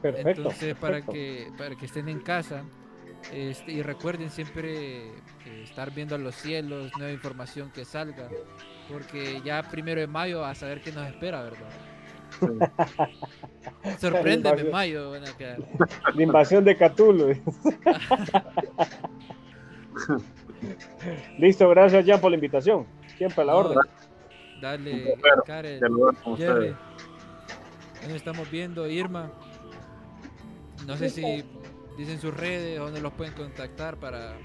[0.00, 0.30] Perfecto.
[0.42, 2.64] Entonces, para que, para que estén en casa
[3.32, 5.12] este, y recuerden siempre eh,
[5.62, 8.28] estar viendo a los cielos, nueva información que salga,
[8.88, 11.68] porque ya primero de mayo a saber qué nos espera, ¿verdad?
[13.98, 14.70] Sorpréndeme, Invasión.
[14.72, 15.10] mayo.
[15.10, 15.58] van a quedar.
[16.14, 17.34] La invasión de Cthulhu.
[21.38, 22.86] Listo, gracias Jan por la invitación.
[23.16, 23.78] Siempre a la No, orden.
[24.60, 25.14] Dale.
[25.46, 25.80] Karen,
[26.36, 26.74] Jerry.
[28.02, 29.30] Nos estamos viendo, Irma.
[30.86, 31.44] No sé si
[31.96, 34.36] dicen sus redes, donde los pueden contactar para,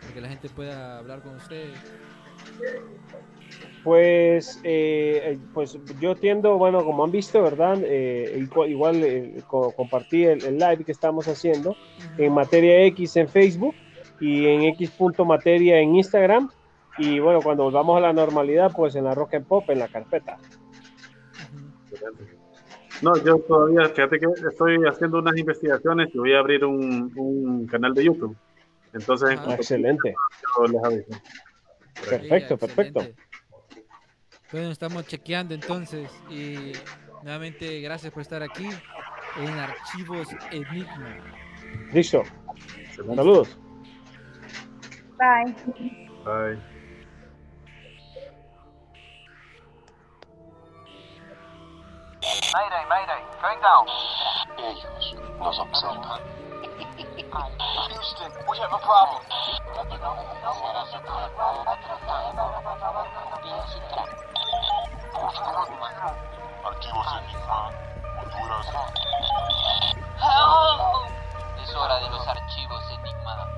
[0.00, 1.78] para que la gente pueda hablar con ustedes.
[3.82, 7.78] Pues, eh, eh, pues yo tiendo, bueno, como han visto, ¿verdad?
[7.84, 11.76] Eh, igual igual, eh, co- compartí el, el live que estamos haciendo
[12.16, 13.74] en Materia X en Facebook
[14.20, 16.48] y en X.materia en Instagram.
[16.98, 19.88] Y bueno, cuando volvamos a la normalidad, pues en la Rock and Pop, en la
[19.88, 20.38] carpeta.
[23.02, 27.66] No, yo todavía, fíjate que estoy haciendo unas investigaciones y voy a abrir un, un
[27.66, 28.36] canal de YouTube.
[28.92, 30.14] Entonces, en Ah, Excelente.
[30.56, 31.20] yo les aviso.
[32.08, 33.00] Perfecto, Sí, perfecto.
[33.00, 33.22] excelente.
[34.52, 36.72] Bueno, estamos chequeando entonces y
[37.22, 38.68] nuevamente gracias por estar aquí
[39.38, 41.16] en Archivos Enigma.
[41.90, 42.22] Listo.
[42.94, 43.56] Saludos.
[45.16, 45.54] Bye.
[46.24, 46.58] Bye.
[52.52, 53.86] Mayday, Mayday, going down.
[54.58, 56.20] Ellos nos observan.
[57.88, 59.22] Houston, we have a problem.
[66.64, 67.70] Archivos Enigma,
[68.18, 68.66] Honduras.
[70.18, 71.62] Help!
[71.62, 73.48] Es hora de los archivos Enigma.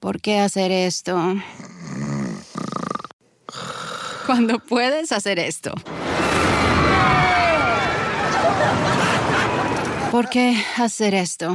[0.00, 1.14] ¿Por qué hacer esto?
[4.24, 5.72] Cuando puedes hacer esto.
[10.10, 11.54] ¿Por qué hacer esto?